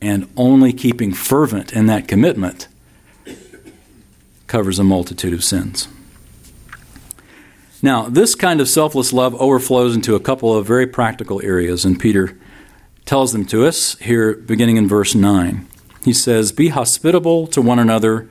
And 0.00 0.30
only 0.36 0.72
keeping 0.72 1.12
fervent 1.12 1.72
in 1.72 1.86
that 1.86 2.06
commitment 2.06 2.68
covers 4.46 4.78
a 4.78 4.84
multitude 4.84 5.32
of 5.32 5.42
sins. 5.42 5.88
Now, 7.82 8.08
this 8.08 8.36
kind 8.36 8.60
of 8.60 8.68
selfless 8.68 9.12
love 9.12 9.34
overflows 9.40 9.96
into 9.96 10.14
a 10.14 10.20
couple 10.20 10.56
of 10.56 10.66
very 10.66 10.86
practical 10.86 11.42
areas, 11.42 11.84
and 11.84 11.98
Peter 11.98 12.38
tells 13.06 13.32
them 13.32 13.44
to 13.46 13.66
us 13.66 13.98
here, 13.98 14.34
beginning 14.34 14.76
in 14.76 14.86
verse 14.86 15.16
9. 15.16 15.66
He 16.04 16.12
says, 16.12 16.52
Be 16.52 16.68
hospitable 16.68 17.48
to 17.48 17.60
one 17.60 17.80
another 17.80 18.30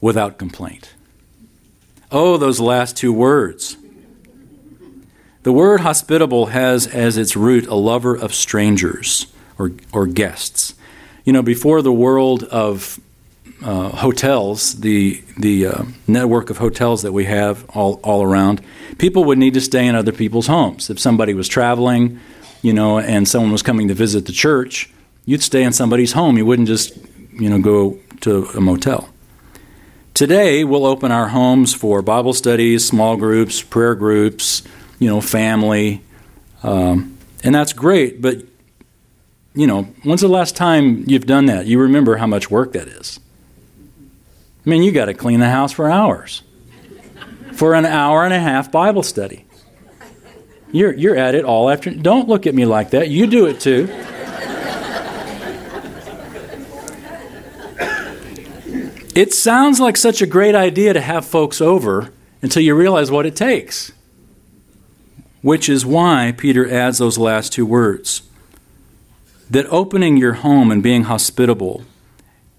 without 0.00 0.38
complaint. 0.38 0.93
Oh, 2.14 2.36
those 2.36 2.60
last 2.60 2.96
two 2.96 3.12
words. 3.12 3.76
The 5.42 5.52
word 5.52 5.80
hospitable 5.80 6.46
has 6.46 6.86
as 6.86 7.18
its 7.18 7.34
root 7.34 7.66
a 7.66 7.74
lover 7.74 8.14
of 8.14 8.32
strangers 8.32 9.26
or, 9.58 9.72
or 9.92 10.06
guests. 10.06 10.74
You 11.24 11.32
know, 11.32 11.42
before 11.42 11.82
the 11.82 11.92
world 11.92 12.44
of 12.44 13.00
uh, 13.64 13.88
hotels, 13.88 14.74
the, 14.76 15.24
the 15.36 15.66
uh, 15.66 15.82
network 16.06 16.50
of 16.50 16.58
hotels 16.58 17.02
that 17.02 17.10
we 17.10 17.24
have 17.24 17.68
all, 17.70 17.98
all 18.04 18.22
around, 18.22 18.62
people 18.98 19.24
would 19.24 19.38
need 19.38 19.54
to 19.54 19.60
stay 19.60 19.84
in 19.84 19.96
other 19.96 20.12
people's 20.12 20.46
homes. 20.46 20.90
If 20.90 21.00
somebody 21.00 21.34
was 21.34 21.48
traveling, 21.48 22.20
you 22.62 22.72
know, 22.72 23.00
and 23.00 23.26
someone 23.26 23.50
was 23.50 23.62
coming 23.62 23.88
to 23.88 23.94
visit 23.94 24.26
the 24.26 24.32
church, 24.32 24.88
you'd 25.26 25.42
stay 25.42 25.64
in 25.64 25.72
somebody's 25.72 26.12
home. 26.12 26.38
You 26.38 26.46
wouldn't 26.46 26.68
just, 26.68 26.96
you 27.32 27.50
know, 27.50 27.58
go 27.58 27.98
to 28.20 28.44
a 28.54 28.60
motel. 28.60 29.08
Today, 30.14 30.62
we'll 30.62 30.86
open 30.86 31.10
our 31.10 31.26
homes 31.26 31.74
for 31.74 32.00
Bible 32.00 32.34
studies, 32.34 32.86
small 32.86 33.16
groups, 33.16 33.60
prayer 33.62 33.96
groups, 33.96 34.62
you 35.00 35.08
know, 35.08 35.20
family, 35.20 36.02
um, 36.62 37.18
and 37.42 37.52
that's 37.52 37.72
great. 37.72 38.22
But 38.22 38.38
you 39.56 39.66
know, 39.66 39.82
when's 40.04 40.20
the 40.20 40.28
last 40.28 40.54
time 40.54 41.02
you've 41.08 41.26
done 41.26 41.46
that? 41.46 41.66
You 41.66 41.80
remember 41.80 42.16
how 42.16 42.28
much 42.28 42.48
work 42.48 42.74
that 42.74 42.86
is. 42.86 43.18
I 44.64 44.70
mean, 44.70 44.84
you 44.84 44.92
got 44.92 45.06
to 45.06 45.14
clean 45.14 45.40
the 45.40 45.50
house 45.50 45.72
for 45.72 45.90
hours, 45.90 46.42
for 47.52 47.74
an 47.74 47.84
hour 47.84 48.24
and 48.24 48.32
a 48.32 48.38
half 48.38 48.70
Bible 48.70 49.02
study. 49.02 49.44
You're 50.70 50.92
you're 50.92 51.16
at 51.16 51.34
it 51.34 51.44
all 51.44 51.68
afternoon. 51.68 52.02
Don't 52.02 52.28
look 52.28 52.46
at 52.46 52.54
me 52.54 52.66
like 52.66 52.90
that. 52.90 53.08
You 53.08 53.26
do 53.26 53.46
it 53.46 53.58
too. 53.58 53.88
It 59.14 59.32
sounds 59.32 59.78
like 59.78 59.96
such 59.96 60.20
a 60.20 60.26
great 60.26 60.56
idea 60.56 60.92
to 60.92 61.00
have 61.00 61.24
folks 61.24 61.60
over 61.60 62.12
until 62.42 62.62
you 62.62 62.74
realize 62.74 63.12
what 63.12 63.26
it 63.26 63.36
takes. 63.36 63.92
Which 65.40 65.68
is 65.68 65.86
why 65.86 66.34
Peter 66.36 66.68
adds 66.68 66.98
those 66.98 67.16
last 67.16 67.52
two 67.52 67.64
words. 67.64 68.22
That 69.48 69.66
opening 69.66 70.16
your 70.16 70.34
home 70.34 70.72
and 70.72 70.82
being 70.82 71.04
hospitable 71.04 71.84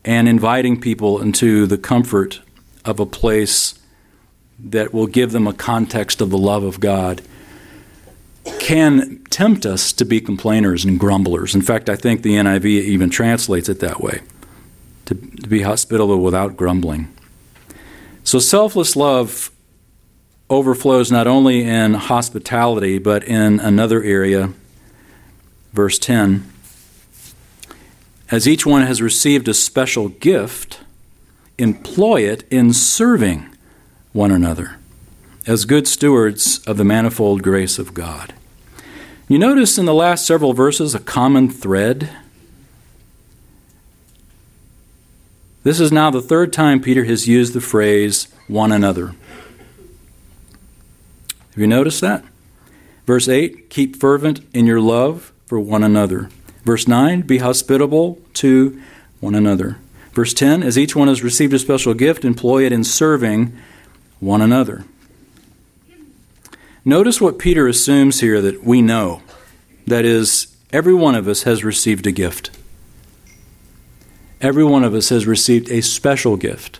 and 0.05 0.29
inviting 0.29 0.79
people 0.79 1.21
into 1.21 1.65
the 1.65 1.77
comfort 1.77 2.41
of 2.85 3.01
a 3.01 3.05
place 3.05 3.77
that 4.57 4.93
will 4.93 5.07
give 5.07 5.33
them 5.33 5.47
a 5.47 5.53
context 5.53 6.21
of 6.21 6.29
the 6.29 6.37
love 6.37 6.63
of 6.63 6.79
God 6.79 7.21
can 8.59 9.21
tempt 9.29 9.65
us 9.65 9.91
to 9.91 10.05
be 10.05 10.21
complainers 10.21 10.85
and 10.85 10.99
grumblers. 10.99 11.53
In 11.53 11.61
fact, 11.61 11.89
I 11.89 11.97
think 11.97 12.21
the 12.21 12.35
NIV 12.35 12.65
even 12.65 13.09
translates 13.09 13.67
it 13.67 13.81
that 13.81 13.99
way 13.99 14.21
to, 15.05 15.15
to 15.15 15.47
be 15.47 15.61
hospitable 15.61 16.19
without 16.21 16.57
grumbling. 16.57 17.13
So, 18.23 18.39
selfless 18.39 18.95
love 18.95 19.51
overflows 20.49 21.11
not 21.11 21.27
only 21.27 21.63
in 21.63 21.95
hospitality, 21.95 22.97
but 22.97 23.23
in 23.23 23.59
another 23.59 24.03
area, 24.03 24.53
verse 25.73 25.99
10. 25.99 26.51
as 28.31 28.47
each 28.47 28.65
one 28.65 28.81
has 28.81 29.01
received 29.01 29.47
a 29.47 29.53
special 29.53 30.09
gift, 30.09 30.79
employ 31.57 32.21
it 32.21 32.43
in 32.51 32.73
serving 32.73 33.47
one 34.13 34.31
another 34.31 34.77
as 35.47 35.65
good 35.65 35.87
stewards 35.87 36.59
of 36.65 36.77
the 36.77 36.83
manifold 36.83 37.43
grace 37.43 37.77
of 37.77 37.93
God. 37.93 38.33
You 39.27 39.39
notice 39.39 39.77
in 39.77 39.85
the 39.85 39.93
last 39.93 40.25
several 40.25 40.53
verses 40.53 40.95
a 40.95 40.99
common 40.99 41.49
thread. 41.49 42.09
This 45.65 45.79
is 45.79 45.91
now 45.91 46.11
the 46.11 46.21
third 46.21 46.53
time 46.53 46.79
Peter 46.79 47.05
has 47.05 47.27
used 47.27 47.53
the 47.53 47.59
phrase 47.59 48.27
one 48.47 48.71
another. 48.71 49.15
Have 51.27 51.57
you 51.57 51.65
noticed 51.65 52.01
that? 52.01 52.23
Verse 53.07 53.27
8, 53.27 53.71
keep 53.71 53.95
fervent 53.95 54.41
in 54.53 54.67
your 54.67 54.79
love 54.79 55.33
for 55.47 55.59
one 55.59 55.83
another. 55.83 56.29
Verse 56.65 56.87
9, 56.87 57.21
be 57.21 57.39
hospitable 57.39 58.19
to 58.35 58.79
one 59.19 59.33
another. 59.33 59.79
Verse 60.13 60.35
10, 60.35 60.61
as 60.61 60.77
each 60.77 60.95
one 60.95 61.07
has 61.07 61.23
received 61.23 61.53
a 61.55 61.57
special 61.57 61.95
gift, 61.95 62.23
employ 62.23 62.63
it 62.63 62.71
in 62.71 62.83
serving 62.83 63.51
one 64.19 64.43
another. 64.43 64.85
Notice 66.85 67.19
what 67.19 67.39
Peter 67.39 67.67
assumes 67.67 68.19
here 68.19 68.39
that 68.39 68.63
we 68.63 68.83
know. 68.83 69.23
That 69.87 70.05
is, 70.05 70.55
every 70.71 70.93
one 70.93 71.15
of 71.15 71.27
us 71.27 71.41
has 71.41 71.63
received 71.63 72.05
a 72.05 72.11
gift. 72.11 72.54
Every 74.45 74.63
one 74.63 74.83
of 74.83 74.93
us 74.93 75.09
has 75.09 75.25
received 75.25 75.71
a 75.71 75.81
special 75.81 76.37
gift. 76.37 76.79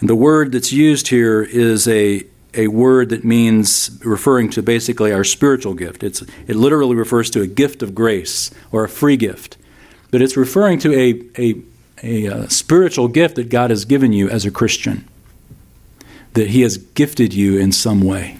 And 0.00 0.08
the 0.08 0.14
word 0.14 0.52
that's 0.52 0.72
used 0.72 1.08
here 1.08 1.42
is 1.42 1.86
a, 1.86 2.24
a 2.54 2.68
word 2.68 3.10
that 3.10 3.22
means 3.22 4.00
referring 4.02 4.48
to 4.52 4.62
basically 4.62 5.12
our 5.12 5.22
spiritual 5.22 5.74
gift. 5.74 6.02
It's, 6.02 6.22
it 6.46 6.56
literally 6.56 6.96
refers 6.96 7.28
to 7.32 7.42
a 7.42 7.46
gift 7.46 7.82
of 7.82 7.94
grace 7.94 8.50
or 8.72 8.82
a 8.82 8.88
free 8.88 9.18
gift. 9.18 9.58
But 10.10 10.22
it's 10.22 10.38
referring 10.38 10.78
to 10.78 10.94
a, 10.94 11.22
a, 11.38 11.62
a, 12.02 12.26
a 12.26 12.34
uh, 12.34 12.48
spiritual 12.48 13.08
gift 13.08 13.34
that 13.34 13.50
God 13.50 13.68
has 13.68 13.84
given 13.84 14.14
you 14.14 14.30
as 14.30 14.46
a 14.46 14.50
Christian, 14.50 15.06
that 16.32 16.48
He 16.48 16.62
has 16.62 16.78
gifted 16.78 17.34
you 17.34 17.58
in 17.58 17.72
some 17.72 18.00
way. 18.00 18.38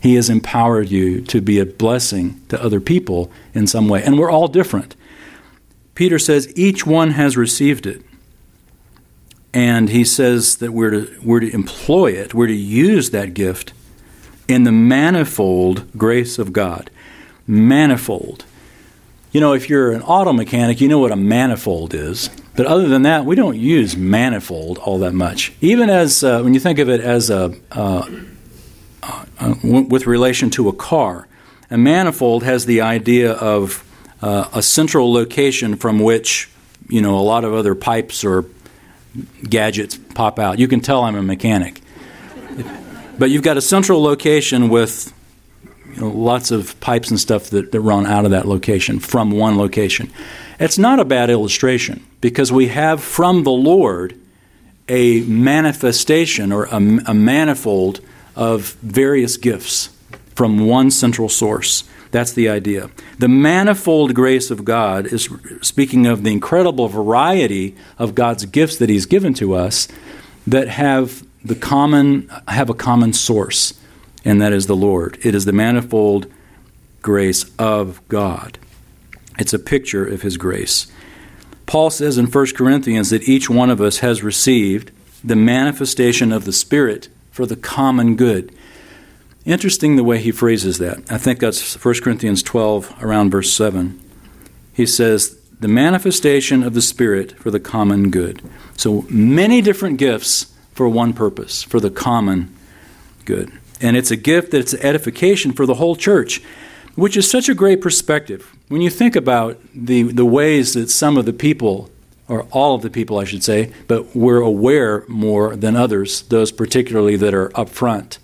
He 0.00 0.14
has 0.14 0.30
empowered 0.30 0.88
you 0.88 1.20
to 1.22 1.40
be 1.40 1.58
a 1.58 1.66
blessing 1.66 2.40
to 2.50 2.62
other 2.62 2.80
people 2.80 3.32
in 3.54 3.66
some 3.66 3.88
way. 3.88 4.04
And 4.04 4.20
we're 4.20 4.30
all 4.30 4.46
different. 4.46 4.94
Peter 5.94 6.18
says 6.18 6.52
each 6.56 6.86
one 6.86 7.12
has 7.12 7.36
received 7.36 7.86
it. 7.86 8.02
And 9.52 9.88
he 9.88 10.04
says 10.04 10.56
that 10.56 10.72
we're 10.72 10.90
to, 10.90 11.18
we're 11.22 11.40
to 11.40 11.54
employ 11.54 12.12
it, 12.12 12.34
we're 12.34 12.48
to 12.48 12.52
use 12.52 13.10
that 13.10 13.34
gift 13.34 13.72
in 14.48 14.64
the 14.64 14.72
manifold 14.72 15.96
grace 15.96 16.38
of 16.38 16.52
God. 16.52 16.90
Manifold. 17.46 18.44
You 19.30 19.40
know, 19.40 19.52
if 19.52 19.68
you're 19.68 19.92
an 19.92 20.02
auto 20.02 20.32
mechanic, 20.32 20.80
you 20.80 20.88
know 20.88 20.98
what 20.98 21.12
a 21.12 21.16
manifold 21.16 21.94
is. 21.94 22.30
But 22.56 22.66
other 22.66 22.88
than 22.88 23.02
that, 23.02 23.24
we 23.24 23.36
don't 23.36 23.56
use 23.56 23.96
manifold 23.96 24.78
all 24.78 24.98
that 24.98 25.12
much. 25.12 25.52
Even 25.60 25.90
as, 25.90 26.22
uh, 26.22 26.40
when 26.42 26.54
you 26.54 26.60
think 26.60 26.78
of 26.78 26.88
it 26.88 27.00
as 27.00 27.30
a, 27.30 27.54
uh, 27.72 28.08
uh, 29.02 29.54
with 29.62 30.06
relation 30.06 30.50
to 30.50 30.68
a 30.68 30.72
car. 30.72 31.28
A 31.70 31.76
manifold 31.76 32.42
has 32.42 32.66
the 32.66 32.80
idea 32.80 33.32
of 33.32 33.84
uh, 34.24 34.48
a 34.54 34.62
central 34.62 35.12
location 35.12 35.76
from 35.76 35.98
which 35.98 36.50
you 36.88 37.02
know 37.02 37.18
a 37.18 37.20
lot 37.20 37.44
of 37.44 37.52
other 37.52 37.74
pipes 37.74 38.24
or 38.24 38.46
gadgets 39.46 39.98
pop 40.14 40.38
out. 40.38 40.58
You 40.58 40.66
can 40.66 40.80
tell 40.80 41.04
I'm 41.04 41.14
a 41.14 41.22
mechanic, 41.22 41.82
but 43.18 43.28
you've 43.28 43.42
got 43.42 43.58
a 43.58 43.60
central 43.60 44.02
location 44.02 44.70
with 44.70 45.12
you 45.92 46.00
know, 46.00 46.08
lots 46.08 46.50
of 46.50 46.80
pipes 46.80 47.10
and 47.10 47.20
stuff 47.20 47.50
that, 47.50 47.70
that 47.72 47.80
run 47.80 48.06
out 48.06 48.24
of 48.24 48.30
that 48.30 48.46
location 48.46 48.98
from 48.98 49.30
one 49.30 49.58
location. 49.58 50.10
It's 50.58 50.78
not 50.78 51.00
a 51.00 51.04
bad 51.04 51.28
illustration 51.28 52.02
because 52.22 52.50
we 52.50 52.68
have 52.68 53.04
from 53.04 53.44
the 53.44 53.52
Lord 53.52 54.18
a 54.88 55.20
manifestation 55.22 56.50
or 56.50 56.64
a, 56.64 56.76
a 56.76 57.14
manifold 57.14 58.00
of 58.36 58.72
various 58.82 59.36
gifts 59.36 59.90
from 60.34 60.66
one 60.66 60.90
central 60.90 61.28
source. 61.28 61.84
That's 62.14 62.32
the 62.32 62.48
idea. 62.48 62.92
The 63.18 63.26
manifold 63.26 64.14
grace 64.14 64.52
of 64.52 64.64
God 64.64 65.08
is 65.08 65.28
speaking 65.62 66.06
of 66.06 66.22
the 66.22 66.30
incredible 66.30 66.86
variety 66.86 67.74
of 67.98 68.14
God's 68.14 68.44
gifts 68.44 68.76
that 68.76 68.88
He's 68.88 69.04
given 69.04 69.34
to 69.34 69.54
us 69.54 69.88
that 70.46 70.68
have 70.68 71.26
the 71.44 71.56
common 71.56 72.28
have 72.46 72.70
a 72.70 72.74
common 72.74 73.14
source, 73.14 73.74
and 74.24 74.40
that 74.40 74.52
is 74.52 74.68
the 74.68 74.76
Lord. 74.76 75.18
It 75.24 75.34
is 75.34 75.44
the 75.44 75.52
manifold 75.52 76.32
grace 77.02 77.50
of 77.58 78.00
God. 78.06 78.60
It's 79.36 79.52
a 79.52 79.58
picture 79.58 80.06
of 80.06 80.22
His 80.22 80.36
grace. 80.36 80.86
Paul 81.66 81.90
says 81.90 82.16
in 82.16 82.26
1 82.26 82.46
Corinthians 82.54 83.10
that 83.10 83.28
each 83.28 83.50
one 83.50 83.70
of 83.70 83.80
us 83.80 83.98
has 83.98 84.22
received 84.22 84.92
the 85.24 85.34
manifestation 85.34 86.30
of 86.30 86.44
the 86.44 86.52
Spirit 86.52 87.08
for 87.32 87.44
the 87.44 87.56
common 87.56 88.14
good. 88.14 88.54
Interesting 89.44 89.96
the 89.96 90.04
way 90.04 90.18
he 90.18 90.32
phrases 90.32 90.78
that. 90.78 91.02
I 91.10 91.18
think 91.18 91.38
that's 91.38 91.82
1 91.82 91.94
Corinthians 92.00 92.42
12, 92.42 93.02
around 93.02 93.30
verse 93.30 93.52
7. 93.52 94.00
He 94.72 94.86
says, 94.86 95.38
the 95.60 95.68
manifestation 95.68 96.62
of 96.62 96.74
the 96.74 96.82
Spirit 96.82 97.32
for 97.32 97.50
the 97.50 97.60
common 97.60 98.10
good. 98.10 98.42
So 98.76 99.02
many 99.08 99.60
different 99.60 99.98
gifts 99.98 100.52
for 100.72 100.88
one 100.88 101.12
purpose, 101.12 101.62
for 101.62 101.78
the 101.78 101.90
common 101.90 102.54
good. 103.24 103.52
And 103.80 103.96
it's 103.96 104.10
a 104.10 104.16
gift 104.16 104.50
that's 104.50 104.74
edification 104.74 105.52
for 105.52 105.66
the 105.66 105.74
whole 105.74 105.94
church, 105.94 106.42
which 106.94 107.16
is 107.16 107.30
such 107.30 107.48
a 107.48 107.54
great 107.54 107.80
perspective. 107.80 108.54
When 108.68 108.80
you 108.80 108.90
think 108.90 109.14
about 109.14 109.60
the, 109.74 110.04
the 110.04 110.24
ways 110.24 110.72
that 110.72 110.90
some 110.90 111.16
of 111.16 111.26
the 111.26 111.32
people 111.32 111.90
or 112.28 112.44
all 112.50 112.74
of 112.74 112.82
the 112.82 112.90
people, 112.90 113.18
I 113.18 113.24
should 113.24 113.44
say, 113.44 113.72
but 113.86 114.16
we're 114.16 114.40
aware 114.40 115.04
more 115.06 115.54
than 115.54 115.76
others, 115.76 116.22
those 116.22 116.50
particularly 116.50 117.16
that 117.16 117.34
are 117.34 117.52
up 117.58 117.68
front. 117.68 118.18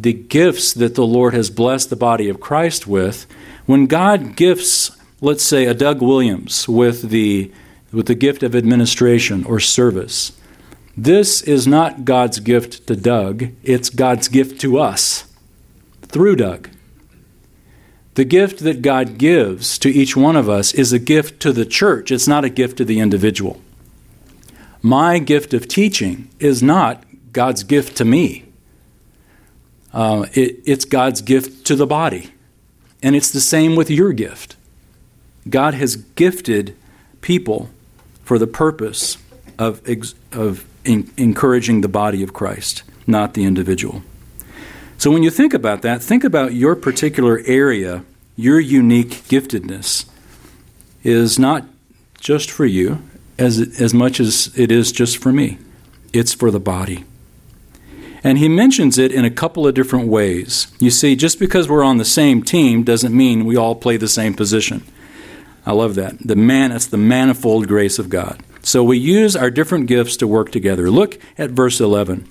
The 0.00 0.12
gifts 0.12 0.72
that 0.74 0.94
the 0.94 1.06
Lord 1.06 1.34
has 1.34 1.50
blessed 1.50 1.90
the 1.90 1.96
body 1.96 2.28
of 2.28 2.38
Christ 2.38 2.86
with, 2.86 3.26
when 3.66 3.86
God 3.86 4.36
gifts, 4.36 4.96
let's 5.20 5.42
say, 5.42 5.66
a 5.66 5.74
Doug 5.74 6.00
Williams 6.00 6.68
with 6.68 7.10
the, 7.10 7.50
with 7.92 8.06
the 8.06 8.14
gift 8.14 8.44
of 8.44 8.54
administration 8.54 9.44
or 9.44 9.58
service, 9.58 10.38
this 10.96 11.42
is 11.42 11.66
not 11.66 12.04
God's 12.04 12.38
gift 12.38 12.86
to 12.86 12.94
Doug, 12.94 13.48
it's 13.64 13.90
God's 13.90 14.28
gift 14.28 14.60
to 14.60 14.78
us 14.78 15.32
through 16.02 16.36
Doug. 16.36 16.70
The 18.14 18.24
gift 18.24 18.60
that 18.60 18.82
God 18.82 19.18
gives 19.18 19.78
to 19.78 19.88
each 19.88 20.16
one 20.16 20.34
of 20.34 20.48
us 20.48 20.74
is 20.74 20.92
a 20.92 20.98
gift 20.98 21.40
to 21.42 21.52
the 21.52 21.66
church, 21.66 22.10
it's 22.10 22.28
not 22.28 22.44
a 22.44 22.50
gift 22.50 22.78
to 22.78 22.84
the 22.84 23.00
individual. 23.00 23.60
My 24.82 25.18
gift 25.18 25.54
of 25.54 25.66
teaching 25.66 26.28
is 26.38 26.62
not 26.62 27.04
God's 27.32 27.62
gift 27.62 27.96
to 27.98 28.04
me, 28.04 28.47
uh, 29.92 30.26
it, 30.34 30.60
it's 30.64 30.84
God's 30.84 31.22
gift 31.22 31.66
to 31.66 31.76
the 31.76 31.86
body. 31.86 32.32
And 33.02 33.14
it's 33.14 33.30
the 33.30 33.40
same 33.40 33.76
with 33.76 33.90
your 33.90 34.12
gift. 34.12 34.56
God 35.48 35.74
has 35.74 35.96
gifted 35.96 36.76
people 37.20 37.70
for 38.24 38.38
the 38.38 38.46
purpose 38.46 39.18
of, 39.58 39.80
of 40.32 40.66
in, 40.84 41.10
encouraging 41.16 41.80
the 41.80 41.88
body 41.88 42.22
of 42.22 42.32
Christ, 42.32 42.82
not 43.06 43.34
the 43.34 43.44
individual. 43.44 44.02
So 44.98 45.10
when 45.10 45.22
you 45.22 45.30
think 45.30 45.54
about 45.54 45.82
that, 45.82 46.02
think 46.02 46.24
about 46.24 46.54
your 46.54 46.74
particular 46.74 47.40
area, 47.46 48.04
your 48.36 48.58
unique 48.58 49.22
giftedness 49.28 50.06
is 51.04 51.38
not 51.38 51.64
just 52.20 52.50
for 52.50 52.66
you 52.66 53.02
as, 53.38 53.80
as 53.80 53.94
much 53.94 54.18
as 54.18 54.52
it 54.58 54.72
is 54.72 54.90
just 54.90 55.18
for 55.18 55.32
me. 55.32 55.58
It's 56.12 56.34
for 56.34 56.50
the 56.50 56.60
body. 56.60 57.04
And 58.24 58.38
he 58.38 58.48
mentions 58.48 58.98
it 58.98 59.12
in 59.12 59.24
a 59.24 59.30
couple 59.30 59.66
of 59.66 59.74
different 59.74 60.08
ways. 60.08 60.66
You 60.80 60.90
see, 60.90 61.14
just 61.14 61.38
because 61.38 61.68
we're 61.68 61.84
on 61.84 61.98
the 61.98 62.04
same 62.04 62.42
team 62.42 62.82
doesn't 62.82 63.16
mean 63.16 63.44
we 63.44 63.56
all 63.56 63.74
play 63.74 63.96
the 63.96 64.08
same 64.08 64.34
position. 64.34 64.84
I 65.64 65.72
love 65.72 65.94
that. 65.96 66.18
The 66.18 66.36
man, 66.36 66.72
it's 66.72 66.86
the 66.86 66.96
manifold 66.96 67.68
grace 67.68 67.98
of 67.98 68.08
God. 68.08 68.42
So 68.62 68.82
we 68.82 68.98
use 68.98 69.36
our 69.36 69.50
different 69.50 69.86
gifts 69.86 70.16
to 70.16 70.26
work 70.26 70.50
together. 70.50 70.90
Look 70.90 71.18
at 71.38 71.50
verse 71.50 71.80
11 71.80 72.28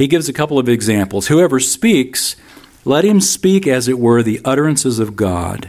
he 0.00 0.08
gives 0.08 0.30
a 0.30 0.32
couple 0.32 0.58
of 0.58 0.66
examples. 0.66 1.26
Whoever 1.26 1.60
speaks, 1.60 2.34
let 2.86 3.04
him 3.04 3.20
speak 3.20 3.66
as 3.66 3.86
it 3.86 3.98
were 3.98 4.22
the 4.22 4.40
utterances 4.46 4.98
of 4.98 5.14
God. 5.14 5.68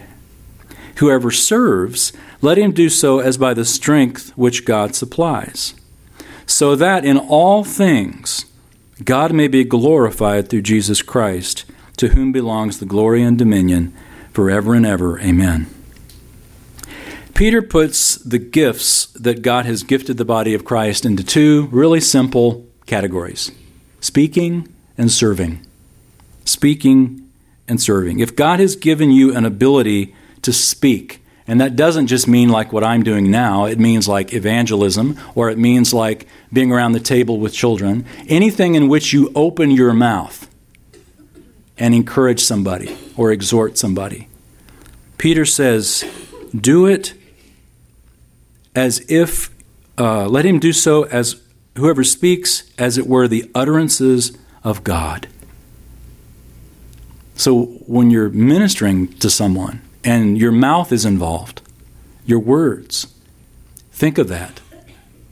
Whoever 1.00 1.32
serves, 1.32 2.14
let 2.42 2.58
him 2.58 2.72
do 2.72 2.88
so 2.88 3.20
as 3.20 3.38
by 3.38 3.54
the 3.54 3.66
strength 3.66 4.32
which 4.38 4.64
God 4.64 4.96
supplies, 4.96 5.74
so 6.46 6.78
that 6.78 7.04
in 7.04 7.18
all 7.18 7.66
things 7.66 8.46
God 9.04 9.34
may 9.34 9.48
be 9.48 9.64
glorified 9.64 10.50
through 10.50 10.64
Jesus 10.64 11.02
Christ, 11.02 11.66
to 11.98 12.10
whom 12.10 12.32
belongs 12.32 12.80
the 12.80 12.86
glory 12.86 13.24
and 13.24 13.38
dominion 13.38 13.94
forever 14.32 14.74
and 14.74 14.86
ever. 14.86 15.20
Amen. 15.20 15.68
Peter 17.34 17.62
puts 17.62 18.16
the 18.18 18.38
gifts 18.38 19.08
that 19.08 19.42
God 19.42 19.66
has 19.66 19.84
gifted 19.84 20.18
the 20.18 20.26
body 20.26 20.54
of 20.54 20.66
Christ 20.66 21.06
into 21.06 21.24
two 21.24 21.68
really 21.72 22.00
simple 22.00 22.68
categories 22.86 23.52
speaking 24.00 24.68
and 24.98 25.12
serving. 25.12 25.66
Speaking 26.46 27.30
and 27.68 27.82
serving. 27.82 28.20
If 28.20 28.36
God 28.36 28.60
has 28.60 28.76
given 28.76 29.12
you 29.12 29.36
an 29.36 29.46
ability 29.46 30.14
to 30.42 30.52
speak, 30.52 31.24
And 31.48 31.60
that 31.60 31.76
doesn't 31.76 32.08
just 32.08 32.28
mean 32.28 32.50
like 32.50 32.72
what 32.72 32.84
I'm 32.84 33.04
doing 33.04 33.32
now, 33.32 33.66
it 33.66 33.80
means 33.80 34.08
like 34.08 34.34
evangelism, 34.34 35.18
or 35.36 35.50
it 35.50 35.58
means 35.58 35.94
like 35.94 36.28
being 36.54 36.72
around 36.72 36.92
the 36.92 37.00
table 37.00 37.40
with 37.40 37.54
children. 37.54 38.06
Anything 38.28 38.76
in 38.76 38.88
which 38.88 39.12
you 39.12 39.32
open 39.36 39.72
your 39.72 39.94
mouth 39.94 40.48
and 41.78 41.96
encourage 41.96 42.40
somebody 42.42 42.96
or 43.18 43.32
exhort 43.32 43.78
somebody. 43.78 44.28
Peter 45.18 45.46
says, 45.46 46.06
do 46.56 46.86
it 46.86 47.14
as 48.76 49.04
if, 49.10 49.50
uh, 49.98 50.28
let 50.28 50.46
him 50.46 50.60
do 50.60 50.72
so 50.74 51.04
as 51.04 51.42
whoever 51.76 52.04
speaks, 52.04 52.72
as 52.78 52.98
it 52.98 53.08
were 53.08 53.28
the 53.28 53.50
utterances 53.56 54.38
of 54.64 54.84
God. 54.84 55.28
So 57.36 57.66
when 57.88 58.12
you're 58.12 58.30
ministering 58.30 59.08
to 59.18 59.30
someone 59.30 59.82
and 60.04 60.38
your 60.38 60.52
mouth 60.52 60.92
is 60.92 61.06
involved, 61.06 61.62
your 62.26 62.40
words, 62.40 63.14
think 63.92 64.18
of 64.18 64.28
that. 64.30 64.62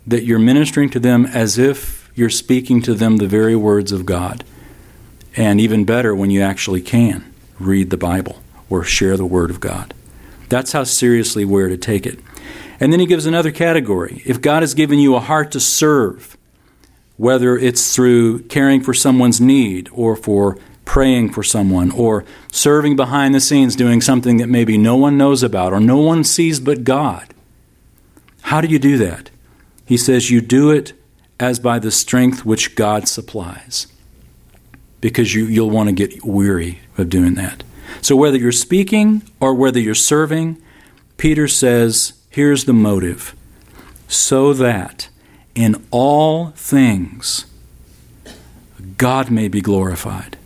That 0.06 0.24
you're 0.24 0.40
ministering 0.40 0.90
to 0.92 1.00
them 1.00 1.26
as 1.26 1.58
if 1.58 2.12
you're 2.16 2.30
speaking 2.30 2.82
to 2.84 2.94
them 2.94 3.18
the 3.18 3.28
very 3.28 3.56
words 3.56 3.92
of 3.92 4.06
God. 4.06 4.44
And 5.36 5.62
even 5.62 5.86
better 5.86 6.16
when 6.16 6.32
you 6.32 6.42
actually 6.42 6.82
can 6.82 7.32
read 7.60 7.90
the 7.90 7.98
Bible 7.98 8.42
or 8.70 8.84
share 8.84 9.18
the 9.18 9.26
Word 9.26 9.50
of 9.50 9.60
God. 9.60 9.94
That's 10.50 10.72
how 10.72 10.84
seriously 10.84 11.46
we're 11.46 11.70
to 11.70 11.78
take 11.78 12.06
it. 12.06 12.20
And 12.80 12.92
then 12.92 13.00
he 13.00 13.06
gives 13.06 13.26
another 13.26 13.52
category. 13.52 14.24
If 14.26 14.42
God 14.42 14.64
has 14.64 14.74
given 14.74 15.00
you 15.00 15.16
a 15.16 15.20
heart 15.20 15.52
to 15.52 15.60
serve, 15.60 16.38
whether 17.18 17.58
it's 17.58 17.94
through 17.94 18.44
caring 18.44 18.82
for 18.82 18.94
someone's 18.94 19.42
need 19.42 19.90
or 19.92 20.16
for 20.16 20.58
praying 20.90 21.30
for 21.32 21.44
someone 21.44 21.92
or 21.92 22.26
serving 22.52 22.96
behind 22.96 23.36
the 23.36 23.40
scenes 23.40 23.76
doing 23.76 24.02
something 24.02 24.38
that 24.38 24.50
maybe 24.50 24.76
no 24.76 24.96
one 24.96 25.16
knows 25.20 25.44
about 25.44 25.72
or 25.72 25.80
no 25.80 26.00
one 26.00 26.24
sees 26.24 26.60
but 26.60 26.84
God. 26.84 27.32
How 28.42 28.60
do 28.60 28.68
you 28.68 28.80
do 28.80 28.98
that? 28.98 29.30
He 29.86 29.98
says 29.98 30.32
you 30.32 30.42
do 30.42 30.72
it 30.72 30.94
as 31.40 31.60
by 31.60 31.78
the 31.78 31.92
strength 31.92 32.44
which 32.44 32.76
God 32.76 33.08
supplies. 33.08 33.86
Because 35.00 35.36
you, 35.36 35.46
you'll 35.46 35.70
want 35.70 35.90
to 35.90 35.94
get 35.94 36.26
weary 36.26 36.80
of 36.98 37.08
doing 37.08 37.36
that. 37.36 37.62
So 38.02 38.16
whether 38.16 38.38
you're 38.38 38.52
speaking 38.52 39.22
or 39.40 39.54
whether 39.54 39.80
you're 39.80 39.94
serving, 39.94 40.60
Peter 41.18 41.48
says, 41.48 42.14
here's 42.32 42.66
the 42.66 42.74
motive 42.74 43.36
so 44.08 44.54
that 44.54 45.10
in 45.54 45.86
all 45.92 46.48
things 46.56 47.46
God 48.98 49.30
may 49.30 49.48
be 49.48 49.62
glorified 49.62 50.39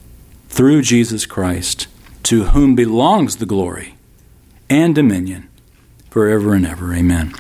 through 0.54 0.84
Jesus 0.84 1.26
Christ, 1.26 1.88
to 2.22 2.44
whom 2.44 2.76
belongs 2.76 3.38
the 3.38 3.46
glory 3.48 3.96
and 4.70 4.94
dominion 4.94 5.50
forever 6.12 6.54
and 6.54 6.64
ever. 6.64 6.94
Amen. 6.94 7.34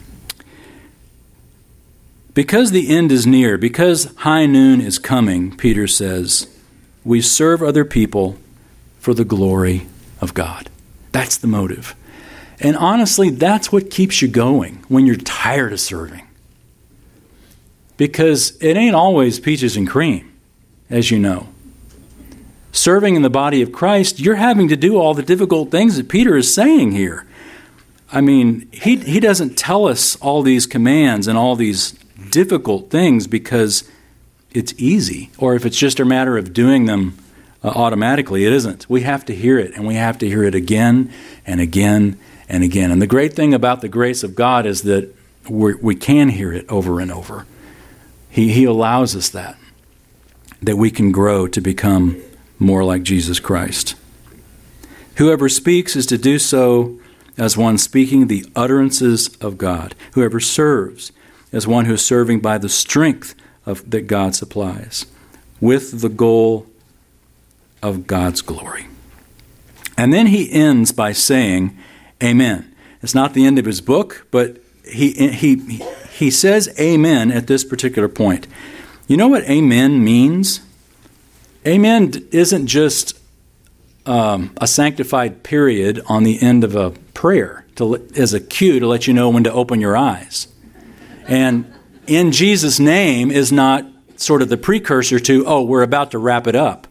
Because 2.33 2.71
the 2.71 2.89
end 2.89 3.11
is 3.11 3.27
near, 3.27 3.55
because 3.59 4.15
high 4.15 4.47
noon 4.47 4.81
is 4.81 4.97
coming, 4.97 5.55
Peter 5.55 5.85
says, 5.85 6.47
we 7.05 7.21
serve 7.21 7.61
other 7.61 7.85
people 7.85 8.39
for 8.97 9.13
the 9.13 9.23
glory 9.23 9.85
of 10.19 10.33
God. 10.33 10.71
That's 11.11 11.37
the 11.37 11.45
motive. 11.45 11.93
And 12.59 12.75
honestly, 12.75 13.29
that's 13.29 13.71
what 13.71 13.91
keeps 13.91 14.23
you 14.23 14.27
going 14.27 14.83
when 14.87 15.05
you're 15.05 15.17
tired 15.17 15.71
of 15.71 15.79
serving. 15.79 16.27
Because 17.95 18.57
it 18.59 18.75
ain't 18.75 18.95
always 18.95 19.39
peaches 19.39 19.77
and 19.77 19.87
cream, 19.87 20.33
as 20.89 21.11
you 21.11 21.19
know 21.19 21.52
serving 22.73 23.15
in 23.15 23.21
the 23.21 23.29
body 23.29 23.61
of 23.61 23.71
Christ, 23.71 24.19
you're 24.19 24.35
having 24.35 24.67
to 24.67 24.75
do 24.75 24.97
all 24.97 25.13
the 25.13 25.23
difficult 25.23 25.71
things 25.71 25.95
that 25.95 26.09
Peter 26.09 26.35
is 26.35 26.53
saying 26.53 26.91
here. 26.91 27.25
I 28.11 28.19
mean, 28.19 28.67
he, 28.71 28.97
he 28.97 29.19
doesn't 29.21 29.57
tell 29.57 29.87
us 29.87 30.17
all 30.17 30.41
these 30.41 30.65
commands 30.65 31.27
and 31.27 31.37
all 31.37 31.55
these 31.55 31.93
difficult 32.29 32.89
things 32.89 33.27
because 33.27 33.89
it's 34.51 34.73
easy, 34.77 35.31
or 35.37 35.55
if 35.55 35.65
it's 35.65 35.77
just 35.77 35.99
a 35.99 36.05
matter 36.05 36.37
of 36.37 36.53
doing 36.53 36.85
them 36.85 37.17
uh, 37.63 37.69
automatically. 37.69 38.45
It 38.45 38.53
isn't. 38.53 38.89
We 38.89 39.01
have 39.01 39.23
to 39.25 39.35
hear 39.35 39.57
it, 39.57 39.73
and 39.75 39.87
we 39.87 39.95
have 39.95 40.17
to 40.19 40.27
hear 40.27 40.43
it 40.43 40.53
again 40.53 41.11
and 41.45 41.61
again 41.61 42.19
and 42.49 42.63
again. 42.63 42.91
And 42.91 43.01
the 43.01 43.07
great 43.07 43.33
thing 43.33 43.53
about 43.53 43.81
the 43.81 43.87
grace 43.87 44.23
of 44.23 44.35
God 44.35 44.65
is 44.65 44.83
that 44.83 45.15
we 45.47 45.73
we 45.75 45.95
can 45.95 46.29
hear 46.29 46.51
it 46.51 46.69
over 46.69 46.99
and 46.99 47.11
over. 47.11 47.45
He, 48.29 48.51
he 48.51 48.65
allows 48.65 49.15
us 49.15 49.29
that, 49.29 49.57
that 50.61 50.75
we 50.75 50.89
can 50.91 51.11
grow 51.11 51.47
to 51.47 51.61
become 51.61 52.21
more 52.63 52.83
like 52.83 53.03
Jesus 53.03 53.39
Christ. 53.39 53.95
Whoever 55.15 55.47
speaks 55.49 55.95
is 55.95 56.05
to 56.07 56.17
do 56.17 56.39
so 56.39 56.99
as 57.37 57.57
one 57.57 57.77
speaking 57.77 58.27
the 58.27 58.45
utterances 58.55 59.35
of 59.37 59.57
God. 59.57 59.95
Whoever 60.13 60.39
serves 60.39 61.11
as 61.51 61.67
one 61.67 61.85
who 61.85 61.93
is 61.93 62.05
serving 62.05 62.39
by 62.39 62.57
the 62.57 62.69
strength 62.69 63.35
of, 63.65 63.89
that 63.89 64.07
God 64.07 64.35
supplies, 64.35 65.05
with 65.61 66.01
the 66.01 66.09
goal 66.09 66.67
of 67.81 68.07
God's 68.07 68.41
glory. 68.41 68.87
And 69.97 70.11
then 70.11 70.27
he 70.27 70.51
ends 70.51 70.91
by 70.91 71.11
saying, 71.11 71.77
Amen. 72.23 72.73
It's 73.01 73.13
not 73.13 73.33
the 73.33 73.45
end 73.45 73.59
of 73.59 73.65
his 73.65 73.81
book, 73.81 74.25
but 74.31 74.57
he, 74.85 75.11
he, 75.29 75.83
he 76.11 76.31
says 76.31 76.73
Amen 76.79 77.31
at 77.31 77.47
this 77.47 77.63
particular 77.63 78.07
point. 78.07 78.47
You 79.07 79.17
know 79.17 79.27
what 79.27 79.43
Amen 79.43 80.03
means? 80.03 80.61
Amen 81.65 82.11
isn't 82.31 82.67
just 82.67 83.17
um, 84.05 84.51
a 84.57 84.67
sanctified 84.67 85.43
period 85.43 86.01
on 86.07 86.23
the 86.23 86.41
end 86.41 86.63
of 86.65 86.75
a 86.75 86.91
prayer 87.13 87.65
to, 87.75 88.05
as 88.17 88.33
a 88.33 88.41
cue 88.41 88.79
to 88.81 88.87
let 88.87 89.07
you 89.07 89.13
know 89.13 89.29
when 89.29 89.45
to 89.45 89.53
open 89.53 89.79
your 89.79 89.95
eyes. 89.95 90.47
And 91.25 91.73
in 92.05 92.33
Jesus' 92.33 92.79
name 92.79 93.31
is 93.31 93.51
not 93.51 93.85
sort 94.17 94.41
of 94.41 94.49
the 94.49 94.57
precursor 94.57 95.19
to, 95.19 95.45
oh, 95.45 95.63
we're 95.63 95.83
about 95.83 96.11
to 96.11 96.17
wrap 96.17 96.47
it 96.47 96.55
up. 96.55 96.87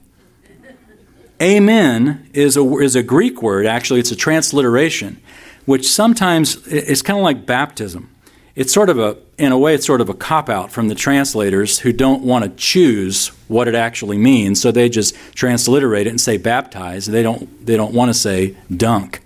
Amen 1.40 2.30
is 2.32 2.56
a, 2.56 2.78
is 2.78 2.96
a 2.96 3.02
Greek 3.02 3.42
word, 3.42 3.66
actually, 3.66 4.00
it's 4.00 4.12
a 4.12 4.16
transliteration, 4.16 5.20
which 5.66 5.88
sometimes 5.88 6.66
is 6.68 7.02
kind 7.02 7.18
of 7.18 7.24
like 7.24 7.44
baptism 7.44 8.11
it's 8.54 8.72
sort 8.72 8.90
of 8.90 8.98
a, 8.98 9.16
in 9.38 9.50
a 9.50 9.58
way, 9.58 9.74
it's 9.74 9.86
sort 9.86 10.00
of 10.00 10.08
a 10.08 10.14
cop 10.14 10.48
out 10.48 10.70
from 10.70 10.88
the 10.88 10.94
translators 10.94 11.80
who 11.80 11.92
don't 11.92 12.22
want 12.22 12.44
to 12.44 12.50
choose 12.50 13.28
what 13.48 13.66
it 13.66 13.74
actually 13.74 14.18
means, 14.18 14.60
so 14.60 14.70
they 14.70 14.88
just 14.88 15.14
transliterate 15.34 16.06
it 16.06 16.10
and 16.10 16.20
say 16.20 16.36
baptize. 16.36 17.06
They 17.06 17.22
don't, 17.22 17.64
they 17.64 17.76
don't 17.76 17.94
want 17.94 18.10
to 18.10 18.14
say 18.14 18.56
dunk 18.74 19.22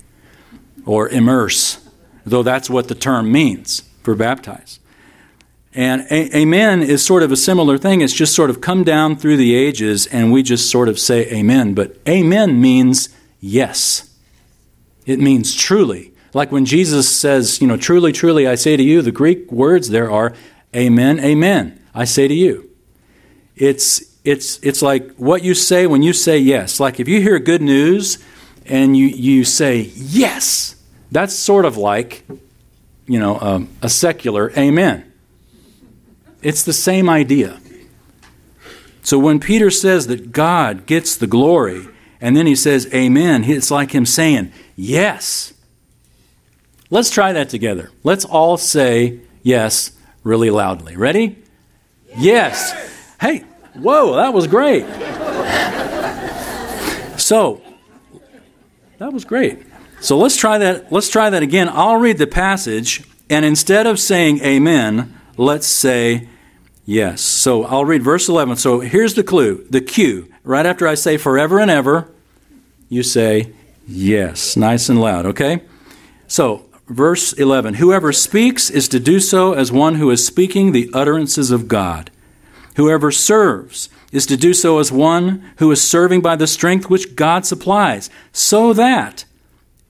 or 0.85 1.09
immerse, 1.09 1.85
though 2.25 2.45
that's 2.45 2.71
what 2.71 2.89
the 2.89 2.95
term 2.95 3.33
means 3.33 3.83
for 4.03 4.15
baptize. 4.15 4.79
And 5.75 6.07
a- 6.11 6.35
amen 6.35 6.83
is 6.83 7.05
sort 7.05 7.23
of 7.23 7.31
a 7.33 7.37
similar 7.37 7.77
thing. 7.77 8.01
It's 8.01 8.15
just 8.15 8.35
sort 8.35 8.49
of 8.49 8.61
come 8.61 8.85
down 8.85 9.17
through 9.17 9.37
the 9.37 9.55
ages 9.55 10.07
and 10.07 10.33
we 10.33 10.43
just 10.43 10.71
sort 10.71 10.89
of 10.89 10.99
say 10.99 11.31
amen. 11.31 11.75
But 11.75 11.99
amen 12.09 12.61
means 12.61 13.11
yes, 13.41 14.17
it 15.05 15.19
means 15.19 15.55
truly. 15.55 16.13
Like 16.37 16.53
when 16.53 16.67
Jesus 16.67 17.09
says, 17.09 17.63
you 17.63 17.67
know, 17.67 17.79
truly, 17.79 18.13
truly, 18.13 18.47
I 18.47 18.57
say 18.57 18.77
to 18.77 18.83
you, 18.83 19.01
the 19.01 19.11
Greek 19.11 19.51
words 19.51 19.89
there 19.89 20.11
are 20.11 20.35
amen, 20.75 21.19
amen. 21.21 21.83
I 21.95 22.05
say 22.05 22.29
to 22.29 22.35
you. 22.35 22.69
It's, 23.57 24.15
it's, 24.23 24.59
it's 24.59 24.83
like 24.83 25.15
what 25.15 25.43
you 25.43 25.55
say 25.55 25.87
when 25.87 26.03
you 26.03 26.13
say 26.13 26.37
yes. 26.37 26.79
Like 26.79 27.01
if 27.01 27.09
you 27.09 27.23
hear 27.23 27.39
good 27.39 27.63
news 27.63 28.23
and 28.67 28.95
you, 28.95 29.07
you 29.07 29.45
say 29.45 29.91
yes, 29.95 30.77
that's 31.11 31.35
sort 31.35 31.65
of 31.65 31.79
like, 31.79 32.23
you 33.07 33.19
know, 33.19 33.41
um, 33.41 33.71
a 33.81 33.89
secular 33.89 34.53
amen. 34.59 35.11
It's 36.43 36.63
the 36.65 36.75
same 36.75 37.09
idea. 37.09 37.59
So 39.03 39.19
when 39.19 39.41
Peter 39.41 39.71
says 39.71 40.07
that 40.09 40.33
God 40.33 40.85
gets 40.85 41.17
the 41.17 41.27
glory, 41.27 41.89
and 42.21 42.37
then 42.37 42.47
he 42.47 42.55
says 42.55 42.93
amen, 42.93 43.45
it's 43.45 43.71
like 43.71 43.93
him 43.93 44.05
saying, 44.05 44.53
yes. 44.77 45.55
Let's 46.91 47.11
try 47.11 47.33
that 47.33 47.49
together. 47.49 47.91
Let's 48.05 48.25
all 48.25 48.57
say 48.57 49.21
yes 49.43 49.93
really 50.23 50.51
loudly. 50.51 50.97
Ready? 50.97 51.43
Yes. 52.17 52.73
yes. 52.75 53.15
Hey, 53.21 53.39
whoa, 53.75 54.17
that 54.17 54.33
was 54.33 54.47
great. 54.47 54.85
so, 57.19 57.61
that 58.99 59.13
was 59.13 59.25
great. 59.25 59.63
So 60.01 60.19
let's 60.19 60.37
try 60.37 60.59
that. 60.59 60.93
Let's 60.93 61.09
try 61.09 61.31
that 61.31 61.43
again. 61.43 61.69
I'll 61.69 61.97
read 61.97 62.19
the 62.19 62.27
passage, 62.27 63.03
and 63.29 63.45
instead 63.45 63.87
of 63.87 63.99
saying 63.99 64.41
amen, 64.43 65.19
let's 65.37 65.67
say 65.67 66.29
yes. 66.85 67.21
So 67.21 67.65
I'll 67.65 67.85
read 67.85 68.03
verse 68.03 68.29
11. 68.29 68.57
So 68.57 68.81
here's 68.81 69.15
the 69.15 69.25
clue, 69.25 69.67
the 69.71 69.81
cue. 69.81 70.33
Right 70.45 70.67
after 70.67 70.87
I 70.87 70.95
say 70.95 71.17
forever 71.17 71.59
and 71.59 71.71
ever, 71.71 72.09
you 72.89 73.03
say 73.03 73.53
yes, 73.87 74.57
nice 74.57 74.89
and 74.89 75.01
loud, 75.01 75.27
okay? 75.27 75.63
So 76.29 76.67
verse 76.89 77.33
11 77.33 77.75
Whoever 77.75 78.13
speaks 78.13 78.71
is 78.71 78.89
to 78.89 79.01
do 79.01 79.21
so 79.21 79.53
as 79.53 79.73
one 79.73 79.97
who 79.97 80.11
is 80.11 80.27
speaking 80.27 80.73
the 80.73 80.91
utterances 80.93 81.51
of 81.51 81.69
God. 81.69 82.11
Whoever 82.77 83.11
serves 83.11 83.89
is 84.13 84.27
to 84.27 84.37
do 84.37 84.53
so 84.53 84.79
as 84.79 84.93
one 84.93 85.43
who 85.59 85.71
is 85.71 85.83
serving 85.83 86.21
by 86.21 86.37
the 86.37 86.47
strength 86.47 86.91
which 86.91 87.17
God 87.17 87.47
supplies, 87.47 88.11
so 88.33 88.73
that 88.73 89.25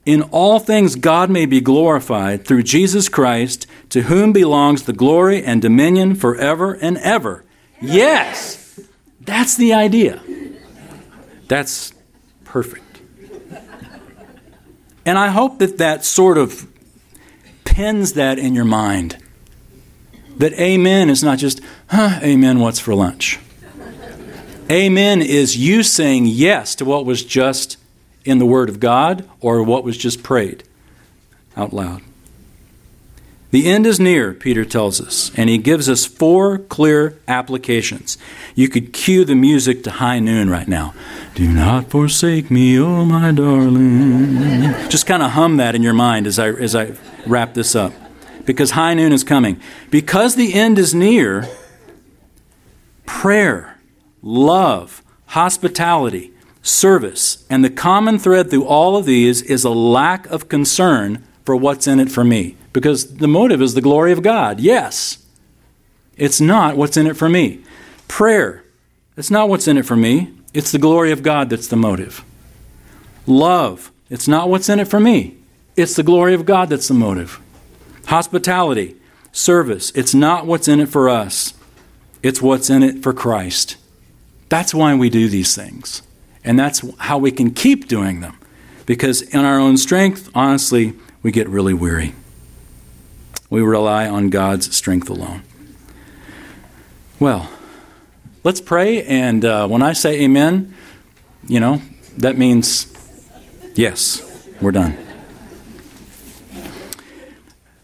in 0.04 0.22
all 0.22 0.60
things 0.60 0.94
God 0.94 1.30
may 1.30 1.46
be 1.46 1.60
glorified 1.60 2.46
through 2.46 2.62
Jesus 2.62 3.08
Christ, 3.08 3.66
to 3.90 4.02
whom 4.02 4.32
belongs 4.32 4.84
the 4.84 4.92
glory 4.92 5.42
and 5.44 5.60
dominion 5.60 6.14
forever 6.14 6.74
and 6.74 6.96
ever. 6.98 7.44
Yes! 7.82 8.80
That's 9.20 9.56
the 9.56 9.74
idea. 9.74 10.22
That's 11.48 11.92
perfect. 12.44 13.00
And 15.04 15.18
I 15.18 15.28
hope 15.28 15.58
that 15.58 15.78
that 15.78 16.04
sort 16.04 16.38
of 16.38 16.66
pins 17.76 18.14
that 18.14 18.38
in 18.38 18.54
your 18.54 18.64
mind. 18.64 19.18
That 20.38 20.54
amen 20.54 21.10
is 21.10 21.22
not 21.22 21.36
just, 21.36 21.60
huh, 21.88 22.20
amen, 22.22 22.58
what's 22.58 22.80
for 22.80 22.94
lunch? 22.94 23.38
amen 24.70 25.20
is 25.20 25.58
you 25.58 25.82
saying 25.82 26.24
yes 26.24 26.74
to 26.76 26.86
what 26.86 27.04
was 27.04 27.22
just 27.22 27.76
in 28.24 28.38
the 28.38 28.46
Word 28.46 28.70
of 28.70 28.80
God 28.80 29.28
or 29.42 29.62
what 29.62 29.84
was 29.84 29.98
just 29.98 30.22
prayed 30.22 30.64
out 31.54 31.74
loud. 31.74 32.00
The 33.50 33.66
end 33.66 33.86
is 33.86 34.00
near, 34.00 34.32
Peter 34.32 34.64
tells 34.64 34.98
us, 34.98 35.30
and 35.36 35.50
he 35.50 35.58
gives 35.58 35.86
us 35.86 36.06
four 36.06 36.58
clear 36.58 37.18
applications. 37.28 38.16
You 38.54 38.70
could 38.70 38.94
cue 38.94 39.22
the 39.26 39.34
music 39.34 39.84
to 39.84 39.90
high 39.90 40.18
noon 40.18 40.48
right 40.48 40.66
now. 40.66 40.94
Do 41.34 41.46
not 41.46 41.90
forsake 41.90 42.50
me, 42.50 42.78
oh 42.78 43.04
my 43.04 43.32
darling. 43.32 44.72
Just 44.88 45.06
kind 45.06 45.22
of 45.22 45.32
hum 45.32 45.58
that 45.58 45.74
in 45.74 45.82
your 45.82 45.92
mind 45.92 46.26
as 46.26 46.38
I, 46.38 46.48
as 46.48 46.74
I 46.74 46.96
wrap 47.26 47.54
this 47.54 47.74
up. 47.74 47.92
Because 48.44 48.72
high 48.72 48.94
noon 48.94 49.12
is 49.12 49.24
coming. 49.24 49.60
Because 49.90 50.36
the 50.36 50.54
end 50.54 50.78
is 50.78 50.94
near, 50.94 51.48
prayer, 53.04 53.78
love, 54.22 55.02
hospitality, 55.26 56.32
service, 56.62 57.44
and 57.50 57.64
the 57.64 57.70
common 57.70 58.18
thread 58.18 58.50
through 58.50 58.64
all 58.64 58.96
of 58.96 59.04
these 59.04 59.42
is 59.42 59.64
a 59.64 59.70
lack 59.70 60.26
of 60.26 60.48
concern 60.48 61.24
for 61.44 61.56
what's 61.56 61.86
in 61.86 62.00
it 62.00 62.10
for 62.10 62.24
me. 62.24 62.56
Because 62.72 63.16
the 63.16 63.28
motive 63.28 63.62
is 63.62 63.74
the 63.74 63.80
glory 63.80 64.12
of 64.12 64.22
God. 64.22 64.60
Yes. 64.60 65.24
It's 66.16 66.40
not 66.40 66.76
what's 66.76 66.96
in 66.96 67.06
it 67.06 67.16
for 67.16 67.28
me. 67.28 67.64
Prayer. 68.08 68.64
It's 69.16 69.30
not 69.30 69.48
what's 69.48 69.68
in 69.68 69.78
it 69.78 69.86
for 69.86 69.96
me. 69.96 70.32
It's 70.52 70.72
the 70.72 70.78
glory 70.78 71.12
of 71.12 71.22
God 71.22 71.50
that's 71.50 71.68
the 71.68 71.76
motive. 71.76 72.24
Love. 73.26 73.92
It's 74.08 74.28
not 74.28 74.48
what's 74.48 74.68
in 74.68 74.80
it 74.80 74.88
for 74.88 75.00
me. 75.00 75.36
It's 75.76 75.94
the 75.94 76.02
glory 76.02 76.34
of 76.34 76.46
God 76.46 76.70
that's 76.70 76.88
the 76.88 76.94
motive. 76.94 77.40
Hospitality. 78.06 78.96
Service. 79.32 79.90
It's 79.94 80.14
not 80.14 80.46
what's 80.46 80.68
in 80.68 80.80
it 80.80 80.88
for 80.88 81.08
us. 81.08 81.52
It's 82.22 82.40
what's 82.40 82.70
in 82.70 82.82
it 82.82 83.02
for 83.02 83.12
Christ. 83.12 83.76
That's 84.48 84.74
why 84.74 84.94
we 84.94 85.10
do 85.10 85.28
these 85.28 85.54
things. 85.54 86.02
And 86.42 86.58
that's 86.58 86.82
how 86.98 87.18
we 87.18 87.30
can 87.30 87.50
keep 87.50 87.88
doing 87.88 88.20
them. 88.20 88.38
Because 88.86 89.20
in 89.20 89.44
our 89.44 89.58
own 89.58 89.76
strength, 89.76 90.30
honestly, 90.34 90.94
we 91.22 91.32
get 91.32 91.48
really 91.48 91.74
weary. 91.74 92.14
We 93.50 93.60
rely 93.60 94.08
on 94.08 94.30
God's 94.30 94.74
strength 94.74 95.10
alone. 95.10 95.42
Well, 97.20 97.50
let's 98.44 98.60
pray. 98.60 99.02
And 99.04 99.44
uh, 99.44 99.68
when 99.68 99.82
I 99.82 99.92
say 99.92 100.22
amen, 100.22 100.74
you 101.46 101.60
know, 101.60 101.82
that 102.18 102.38
means 102.38 102.92
yes, 103.74 104.22
we're 104.60 104.72
done. 104.72 105.05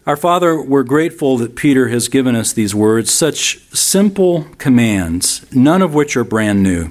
Our 0.07 0.17
Father, 0.17 0.61
we're 0.61 0.83
grateful 0.83 1.39
that 1.39 1.55
Peter 1.55 1.89
has 1.89 2.09
given 2.09 2.35
us 2.35 2.53
these 2.53 2.75
words, 2.75 3.13
such 3.13 3.61
simple 3.73 4.45
commands, 4.59 5.47
none 5.55 5.81
of 5.81 5.95
which 5.95 6.17
are 6.17 6.25
brand 6.25 6.63
new, 6.63 6.91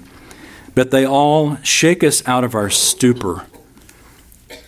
but 0.75 0.91
they 0.91 1.05
all 1.05 1.57
shake 1.57 2.03
us 2.03 2.25
out 2.27 2.43
of 2.43 2.55
our 2.55 2.69
stupor 2.69 3.45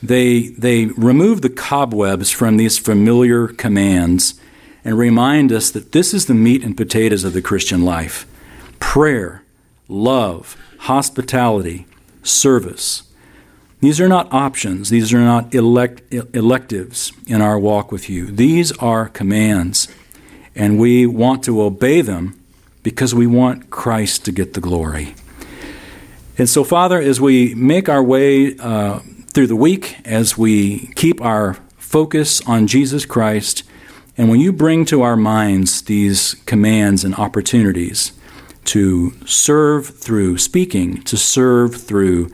they, 0.03 0.49
they 0.49 0.87
remove 0.87 1.41
the 1.41 1.49
cobwebs 1.49 2.29
from 2.29 2.57
these 2.57 2.77
familiar 2.77 3.47
commands 3.47 4.35
and 4.83 4.97
remind 4.97 5.53
us 5.53 5.71
that 5.71 5.93
this 5.93 6.13
is 6.13 6.25
the 6.25 6.33
meat 6.33 6.61
and 6.61 6.75
potatoes 6.75 7.23
of 7.23 7.31
the 7.31 7.41
Christian 7.41 7.85
life 7.85 8.27
prayer, 8.79 9.43
love, 9.87 10.57
hospitality, 10.79 11.87
service. 12.21 13.03
These 13.83 13.99
are 13.99 14.07
not 14.07 14.31
options, 14.31 14.89
these 14.89 15.13
are 15.13 15.19
not 15.19 15.53
elect, 15.53 16.13
electives 16.33 17.11
in 17.27 17.41
our 17.41 17.59
walk 17.59 17.91
with 17.91 18.09
you. 18.09 18.27
These 18.27 18.71
are 18.77 19.09
commands, 19.09 19.89
and 20.55 20.79
we 20.79 21.05
want 21.05 21.43
to 21.43 21.61
obey 21.61 21.99
them 21.99 22.39
because 22.81 23.13
we 23.13 23.27
want 23.27 23.71
Christ 23.71 24.23
to 24.23 24.31
get 24.31 24.53
the 24.53 24.61
glory. 24.61 25.15
And 26.37 26.47
so, 26.47 26.63
Father, 26.63 26.97
as 27.01 27.19
we 27.19 27.55
make 27.55 27.89
our 27.89 28.01
way 28.01 28.55
uh, 28.57 28.99
through 29.33 29.47
the 29.47 29.55
week 29.57 29.97
as 30.05 30.37
we 30.37 30.87
keep 30.95 31.19
our 31.19 31.55
focus 31.75 32.39
on 32.47 32.67
Jesus 32.67 33.05
Christ. 33.05 33.63
And 34.17 34.29
when 34.29 34.39
you 34.39 34.53
bring 34.53 34.85
to 34.85 35.01
our 35.01 35.17
minds 35.17 35.81
these 35.81 36.35
commands 36.45 37.03
and 37.03 37.15
opportunities 37.15 38.13
to 38.63 39.11
serve 39.25 39.87
through 39.87 40.37
speaking, 40.37 41.01
to 41.03 41.17
serve 41.17 41.75
through 41.75 42.29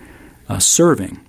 uh, 0.48 0.60
serving, 0.60 1.20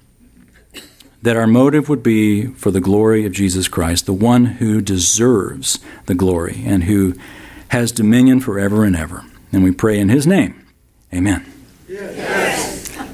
that 1.22 1.36
our 1.36 1.46
motive 1.46 1.88
would 1.88 2.02
be 2.02 2.46
for 2.46 2.70
the 2.70 2.80
glory 2.80 3.26
of 3.26 3.32
Jesus 3.32 3.68
Christ, 3.68 4.06
the 4.06 4.12
one 4.12 4.44
who 4.46 4.80
deserves 4.80 5.78
the 6.06 6.14
glory 6.14 6.62
and 6.64 6.84
who 6.84 7.14
has 7.68 7.92
dominion 7.92 8.40
forever 8.40 8.84
and 8.84 8.96
ever. 8.96 9.24
And 9.52 9.62
we 9.62 9.72
pray 9.72 9.98
in 9.98 10.08
his 10.08 10.26
name. 10.26 10.66
Amen. 11.12 11.50
Yes. 11.88 12.96